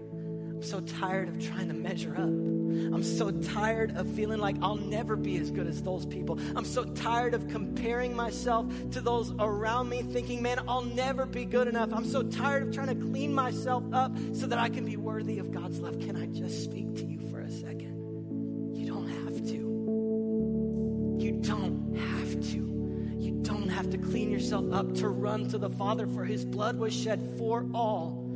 I'm 0.61 0.67
so 0.67 0.79
tired 0.79 1.27
of 1.27 1.43
trying 1.43 1.69
to 1.69 1.73
measure 1.73 2.13
up. 2.13 2.19
I'm 2.19 3.01
so 3.03 3.31
tired 3.31 3.97
of 3.97 4.07
feeling 4.07 4.37
like 4.39 4.55
I'll 4.61 4.75
never 4.75 5.15
be 5.15 5.37
as 5.37 5.49
good 5.49 5.65
as 5.65 5.81
those 5.81 6.05
people. 6.05 6.39
I'm 6.55 6.65
so 6.65 6.83
tired 6.83 7.33
of 7.33 7.47
comparing 7.47 8.15
myself 8.15 8.67
to 8.91 9.01
those 9.01 9.33
around 9.39 9.89
me, 9.89 10.03
thinking, 10.03 10.43
man, 10.43 10.59
I'll 10.67 10.83
never 10.83 11.25
be 11.25 11.45
good 11.45 11.67
enough. 11.67 11.91
I'm 11.91 12.05
so 12.05 12.21
tired 12.21 12.61
of 12.61 12.71
trying 12.75 12.89
to 12.89 13.05
clean 13.07 13.33
myself 13.33 13.83
up 13.91 14.15
so 14.33 14.45
that 14.45 14.59
I 14.59 14.69
can 14.69 14.85
be 14.85 14.97
worthy 14.97 15.39
of 15.39 15.51
God's 15.51 15.79
love. 15.79 15.99
Can 15.99 16.15
I 16.15 16.27
just 16.27 16.63
speak 16.63 16.95
to 16.97 17.05
you 17.05 17.17
for 17.31 17.39
a 17.39 17.49
second? 17.49 18.75
You 18.75 18.85
don't 18.85 19.09
have 19.09 19.43
to. 19.47 21.23
You 21.25 21.31
don't 21.41 21.95
have 21.95 22.39
to. 22.51 23.17
You 23.17 23.31
don't 23.41 23.67
have 23.67 23.89
to 23.89 23.97
clean 23.97 24.29
yourself 24.29 24.71
up 24.71 24.93
to 24.97 25.09
run 25.09 25.49
to 25.49 25.57
the 25.57 25.71
Father, 25.71 26.05
for 26.05 26.23
his 26.23 26.45
blood 26.45 26.77
was 26.77 26.93
shed 26.93 27.33
for 27.39 27.65
all 27.73 28.29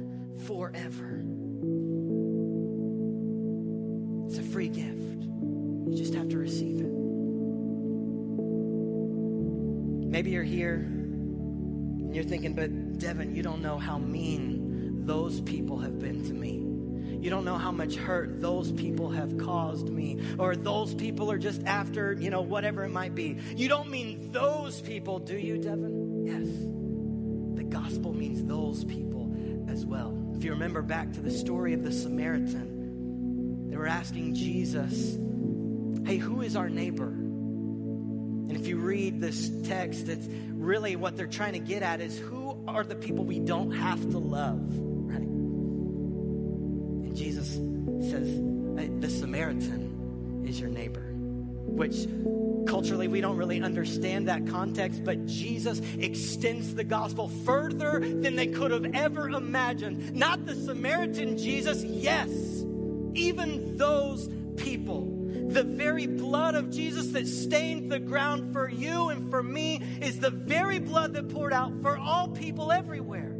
forever. 0.48 1.25
Free 4.56 4.70
gift. 4.70 4.88
You 4.88 5.96
just 5.98 6.14
have 6.14 6.30
to 6.30 6.38
receive 6.38 6.80
it. 6.80 6.90
Maybe 10.08 10.32
you're 10.32 10.46
here 10.46 10.76
and 10.76 12.16
you're 12.16 12.24
thinking, 12.24 12.54
but 12.54 12.98
Devon, 12.98 13.36
you 13.36 13.44
don't 13.44 13.62
know 13.62 13.78
how 13.78 13.98
mean 13.98 15.06
those 15.06 15.42
people 15.42 15.80
have 15.80 16.00
been 16.00 16.24
to 16.24 16.34
me. 16.34 16.54
You 17.22 17.30
don't 17.30 17.44
know 17.44 17.58
how 17.58 17.74
much 17.74 17.96
hurt 17.96 18.40
those 18.40 18.72
people 18.72 19.10
have 19.10 19.38
caused 19.38 19.90
me, 19.90 20.22
or 20.40 20.56
those 20.56 20.94
people 20.94 21.30
are 21.30 21.38
just 21.38 21.62
after, 21.66 22.14
you 22.14 22.30
know, 22.30 22.40
whatever 22.40 22.86
it 22.86 22.92
might 22.92 23.14
be. 23.14 23.38
You 23.58 23.68
don't 23.68 23.90
mean 23.90 24.32
those 24.32 24.80
people, 24.80 25.20
do 25.20 25.38
you, 25.38 25.58
Devon? 25.58 26.26
Yes. 26.26 26.48
The 27.58 27.64
gospel 27.70 28.14
means 28.14 28.42
those 28.46 28.86
people 28.86 29.36
as 29.68 29.86
well. 29.86 30.18
If 30.38 30.46
you 30.46 30.52
remember 30.52 30.82
back 30.82 31.12
to 31.12 31.20
the 31.20 31.32
story 31.32 31.74
of 31.74 31.84
the 31.84 31.92
Samaritan, 31.92 32.75
were 33.86 33.90
asking 33.90 34.34
Jesus, 34.34 35.16
Hey, 36.08 36.18
who 36.18 36.42
is 36.42 36.56
our 36.56 36.70
neighbor? 36.70 37.06
And 37.06 38.54
if 38.54 38.66
you 38.66 38.78
read 38.78 39.22
this 39.22 39.52
text, 39.64 40.08
it's 40.08 40.28
really 40.54 40.96
what 40.96 41.16
they're 41.16 41.28
trying 41.28 41.54
to 41.54 41.60
get 41.60 41.84
at 41.84 42.02
is 42.02 42.18
who 42.18 42.64
are 42.68 42.84
the 42.84 42.96
people 42.96 43.26
we 43.26 43.38
don't 43.38 43.70
have 43.70 44.02
to 44.10 44.18
love, 44.18 44.60
right? 44.76 45.22
And 45.22 47.16
Jesus 47.16 47.54
says, 48.10 48.40
The 49.02 49.10
Samaritan 49.10 50.46
is 50.48 50.60
your 50.60 50.70
neighbor, 50.72 51.06
which 51.14 52.08
culturally 52.68 53.08
we 53.08 53.22
don't 53.22 53.38
really 53.38 53.62
understand 53.62 54.30
that 54.30 54.48
context, 54.48 55.04
but 55.04 55.28
Jesus 55.28 55.80
extends 56.00 56.74
the 56.74 56.84
gospel 56.84 57.28
further 57.46 58.00
than 58.00 58.36
they 58.36 58.48
could 58.48 58.72
have 58.72 58.96
ever 58.96 59.30
imagined. 59.30 60.16
Not 60.16 60.48
the 60.48 60.56
Samaritan 60.56 61.38
Jesus, 61.38 61.84
yes, 61.84 62.55
even 63.16 63.78
those 63.78 64.30
people. 64.58 65.12
The 65.50 65.64
very 65.64 66.08
blood 66.08 66.56
of 66.56 66.70
Jesus 66.70 67.08
that 67.08 67.28
stained 67.28 67.92
the 67.92 68.00
ground 68.00 68.54
for 68.54 68.70
you 68.70 69.10
and 69.10 69.30
for 69.30 69.44
me 69.44 69.82
is 70.02 70.20
the 70.20 70.30
very 70.30 70.80
blood 70.80 71.14
that 71.14 71.30
poured 71.30 71.54
out 71.54 71.74
for 71.82 71.98
all 71.98 72.30
people 72.30 72.72
everywhere. 72.72 73.36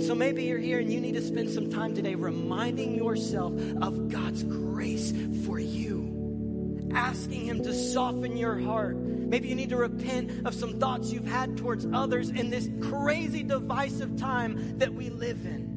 So 0.00 0.14
maybe 0.14 0.44
you're 0.44 0.58
here 0.58 0.78
and 0.78 0.92
you 0.92 1.00
need 1.00 1.14
to 1.14 1.22
spend 1.22 1.50
some 1.50 1.70
time 1.70 1.94
today 1.94 2.14
reminding 2.14 2.94
yourself 2.94 3.52
of 3.82 4.08
God's 4.08 4.42
grace 4.42 5.12
for 5.44 5.58
you, 5.58 6.90
asking 6.94 7.44
Him 7.44 7.62
to 7.62 7.74
soften 7.74 8.36
your 8.36 8.58
heart. 8.58 8.96
Maybe 8.96 9.48
you 9.48 9.54
need 9.54 9.68
to 9.68 9.76
repent 9.76 10.46
of 10.46 10.54
some 10.54 10.80
thoughts 10.80 11.12
you've 11.12 11.28
had 11.28 11.56
towards 11.56 11.86
others 11.92 12.30
in 12.30 12.50
this 12.50 12.68
crazy, 12.80 13.42
divisive 13.42 14.16
time 14.16 14.78
that 14.78 14.92
we 14.92 15.10
live 15.10 15.44
in. 15.44 15.69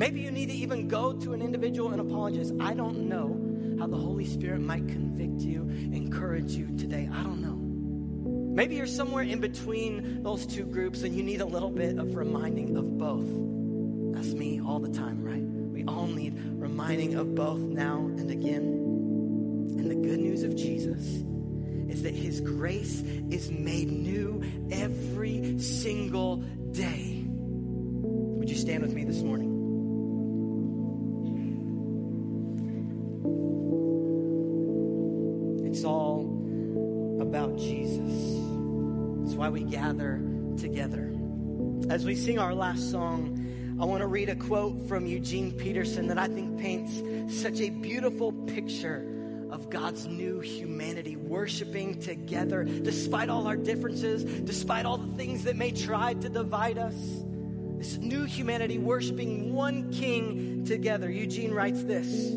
Maybe 0.00 0.22
you 0.22 0.30
need 0.30 0.48
to 0.48 0.54
even 0.54 0.88
go 0.88 1.12
to 1.12 1.34
an 1.34 1.42
individual 1.42 1.90
and 1.90 2.00
apologize. 2.00 2.50
I 2.58 2.72
don't 2.72 3.06
know 3.06 3.76
how 3.78 3.86
the 3.86 3.98
Holy 3.98 4.24
Spirit 4.24 4.62
might 4.62 4.88
convict 4.88 5.42
you, 5.42 5.68
encourage 5.92 6.52
you 6.52 6.74
today. 6.78 7.06
I 7.12 7.22
don't 7.22 7.42
know. 7.42 7.58
Maybe 8.54 8.76
you're 8.76 8.86
somewhere 8.86 9.24
in 9.24 9.40
between 9.40 10.22
those 10.22 10.46
two 10.46 10.64
groups 10.64 11.02
and 11.02 11.14
you 11.14 11.22
need 11.22 11.42
a 11.42 11.44
little 11.44 11.68
bit 11.68 11.98
of 11.98 12.16
reminding 12.16 12.78
of 12.78 12.96
both. 12.96 13.26
That's 14.14 14.32
me 14.32 14.62
all 14.66 14.78
the 14.78 14.88
time, 14.88 15.22
right? 15.22 15.42
We 15.42 15.84
all 15.84 16.06
need 16.06 16.32
reminding 16.34 17.16
of 17.16 17.34
both 17.34 17.58
now 17.58 17.98
and 17.98 18.30
again. 18.30 19.76
And 19.78 19.90
the 19.90 19.96
good 19.96 20.18
news 20.18 20.44
of 20.44 20.56
Jesus 20.56 21.04
is 21.90 22.04
that 22.04 22.14
his 22.14 22.40
grace 22.40 23.02
is 23.28 23.50
made 23.50 23.92
new 23.92 24.42
every 24.72 25.58
single 25.58 26.36
day. 26.72 27.22
Would 27.26 28.48
you 28.48 28.56
stand 28.56 28.82
with 28.82 28.94
me 28.94 29.04
this 29.04 29.20
morning? 29.20 29.49
It's 35.64 35.84
all 35.84 36.20
about 37.20 37.56
Jesus. 37.56 38.40
That's 39.22 39.36
why 39.36 39.48
we 39.48 39.62
gather 39.64 40.20
together. 40.58 41.12
As 41.88 42.04
we 42.04 42.14
sing 42.14 42.38
our 42.38 42.54
last 42.54 42.90
song, 42.90 43.36
I 43.80 43.84
want 43.84 44.00
to 44.00 44.06
read 44.06 44.28
a 44.28 44.36
quote 44.36 44.88
from 44.88 45.06
Eugene 45.06 45.52
Peterson 45.52 46.08
that 46.08 46.18
I 46.18 46.28
think 46.28 46.58
paints 46.58 47.02
such 47.40 47.60
a 47.60 47.70
beautiful 47.70 48.32
picture 48.32 49.06
of 49.50 49.70
God's 49.70 50.06
new 50.06 50.40
humanity, 50.40 51.16
worshiping 51.16 52.00
together 52.00 52.64
despite 52.64 53.28
all 53.28 53.46
our 53.46 53.56
differences, 53.56 54.24
despite 54.24 54.86
all 54.86 54.98
the 54.98 55.16
things 55.16 55.44
that 55.44 55.56
may 55.56 55.70
try 55.70 56.14
to 56.14 56.28
divide 56.28 56.78
us. 56.78 56.94
This 57.78 57.96
new 57.96 58.24
humanity 58.24 58.78
worshiping 58.78 59.54
one 59.54 59.90
king 59.92 60.64
together. 60.64 61.10
Eugene 61.10 61.52
writes 61.52 61.82
this 61.82 62.34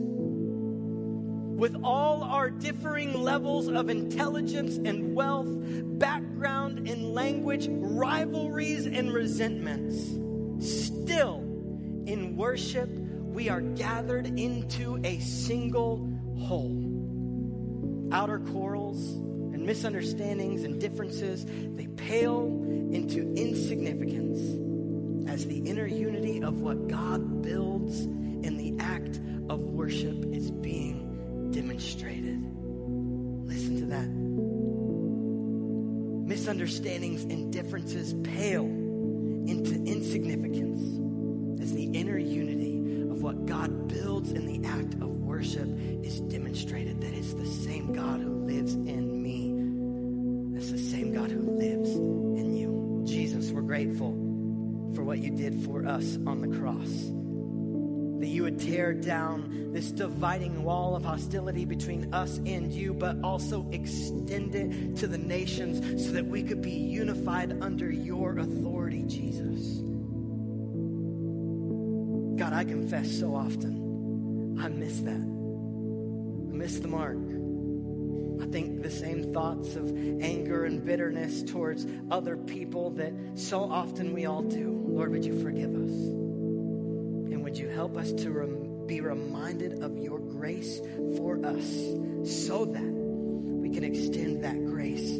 with 1.56 1.76
all 1.84 2.24
our 2.24 2.50
differing 2.50 3.22
levels 3.22 3.68
of 3.68 3.90
intelligence 3.90 4.78
and 4.78 5.14
wealth, 5.16 5.48
background 6.00 6.88
and 6.88 7.14
language, 7.14 7.68
rivalries 7.70 8.88
and 8.88 9.14
resentments, 9.14 9.96
still 10.68 11.40
in 12.06 12.36
worship, 12.36 12.90
we 12.90 13.50
are 13.50 13.62
gathered 13.62 14.28
into 14.40 15.00
a 15.04 15.20
single 15.20 16.10
whole. 16.40 16.90
Outer 18.12 18.40
quarrels 18.40 19.00
and 19.14 19.66
misunderstandings 19.66 20.64
and 20.64 20.82
differences, 20.82 21.46
they 21.76 21.88
pale 21.88 22.46
into 22.92 23.34
insignificance 23.36 24.40
as 25.30 25.46
the 25.46 25.60
inner 25.60 25.88
unity 25.88 26.44
of 26.44 26.60
what 26.60 26.88
God 26.88 27.42
builds 27.42 28.02
in 28.02 28.58
the 28.58 28.76
act 28.84 29.20
of 29.50 29.60
worship 29.62 30.26
is 30.26 30.52
being 30.52 31.13
demonstrated. 31.54 32.44
Listen 33.46 33.80
to 33.80 33.86
that. 33.86 34.10
Misunderstandings 36.28 37.24
and 37.24 37.54
differences 37.54 38.16
pale 38.24 38.66
into 38.66 39.76
insignificance 39.86 40.82
as 41.62 41.74
the 41.74 41.86
inner 41.94 42.18
unity 42.18 43.04
of 43.12 43.22
what 43.22 43.46
God 43.46 43.88
builds 43.88 44.32
in 44.32 44.48
the 44.48 44.68
act 44.68 44.96
of 44.96 45.10
worship 45.10 45.68
is 46.04 46.22
demonstrated 46.22 47.00
that 47.02 47.14
it's 47.14 47.34
the 47.34 47.46
same 47.46 47.94
God 47.94 48.20
who 48.20 48.46
lives 48.46 48.74
in 48.74 49.22
me. 49.22 50.58
It's 50.58 50.72
the 50.72 50.80
same 50.80 51.14
God 51.14 51.30
who 51.30 51.42
lives 51.42 51.90
in 51.92 52.56
you. 52.56 53.04
Jesus, 53.06 53.52
we're 53.52 53.62
grateful 53.62 54.12
for 54.96 55.04
what 55.04 55.20
you 55.20 55.30
did 55.30 55.64
for 55.66 55.86
us 55.86 56.18
on 56.26 56.42
the 56.42 56.58
cross. 56.58 57.12
Would 58.54 58.62
tear 58.62 58.94
down 58.94 59.72
this 59.74 59.92
dividing 59.92 60.64
wall 60.64 60.96
of 60.96 61.04
hostility 61.04 61.66
between 61.66 62.14
us 62.14 62.38
and 62.46 62.72
you, 62.72 62.94
but 62.94 63.18
also 63.24 63.68
extend 63.72 64.54
it 64.54 64.96
to 64.98 65.08
the 65.08 65.18
nations 65.18 66.06
so 66.06 66.12
that 66.12 66.26
we 66.26 66.44
could 66.44 66.62
be 66.62 66.72
unified 66.72 67.58
under 67.64 67.92
your 67.92 68.38
authority, 68.38 69.04
Jesus. 69.08 69.80
God, 72.38 72.54
I 72.54 72.64
confess 72.64 73.12
so 73.20 73.34
often 73.34 74.60
I 74.62 74.68
miss 74.68 75.00
that. 75.00 75.14
I 75.14 76.56
miss 76.56 76.78
the 76.78 76.88
mark. 76.88 77.18
I 78.40 78.52
think 78.52 78.84
the 78.84 78.92
same 78.92 79.34
thoughts 79.34 79.76
of 79.76 79.90
anger 80.22 80.66
and 80.66 80.86
bitterness 80.86 81.42
towards 81.42 81.88
other 82.12 82.38
people 82.38 82.92
that 82.92 83.14
so 83.34 83.64
often 83.64 84.14
we 84.14 84.28
all 84.28 84.44
do. 84.44 84.84
Lord, 84.88 85.12
would 85.12 85.26
you 85.26 85.42
forgive 85.42 85.74
us? 85.74 86.23
Would 87.54 87.62
you 87.62 87.70
help 87.70 87.98
us 87.98 88.12
to 88.14 88.32
rem- 88.32 88.88
be 88.88 89.00
reminded 89.00 89.84
of 89.84 89.96
your 89.96 90.18
grace 90.18 90.82
for 91.18 91.46
us 91.46 91.64
so 92.26 92.66
that 92.66 92.82
we 92.82 93.70
can 93.70 93.84
extend 93.84 94.44
that 94.44 94.58
grace 94.66 95.20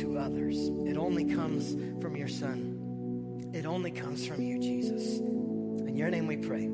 to 0.00 0.16
others? 0.16 0.56
It 0.86 0.96
only 0.96 1.24
comes 1.24 1.74
from 2.00 2.14
your 2.14 2.28
Son, 2.28 3.50
it 3.52 3.66
only 3.66 3.90
comes 3.90 4.24
from 4.24 4.42
you, 4.42 4.60
Jesus. 4.60 5.18
In 5.18 5.96
your 5.96 6.08
name 6.08 6.28
we 6.28 6.36
pray. 6.36 6.68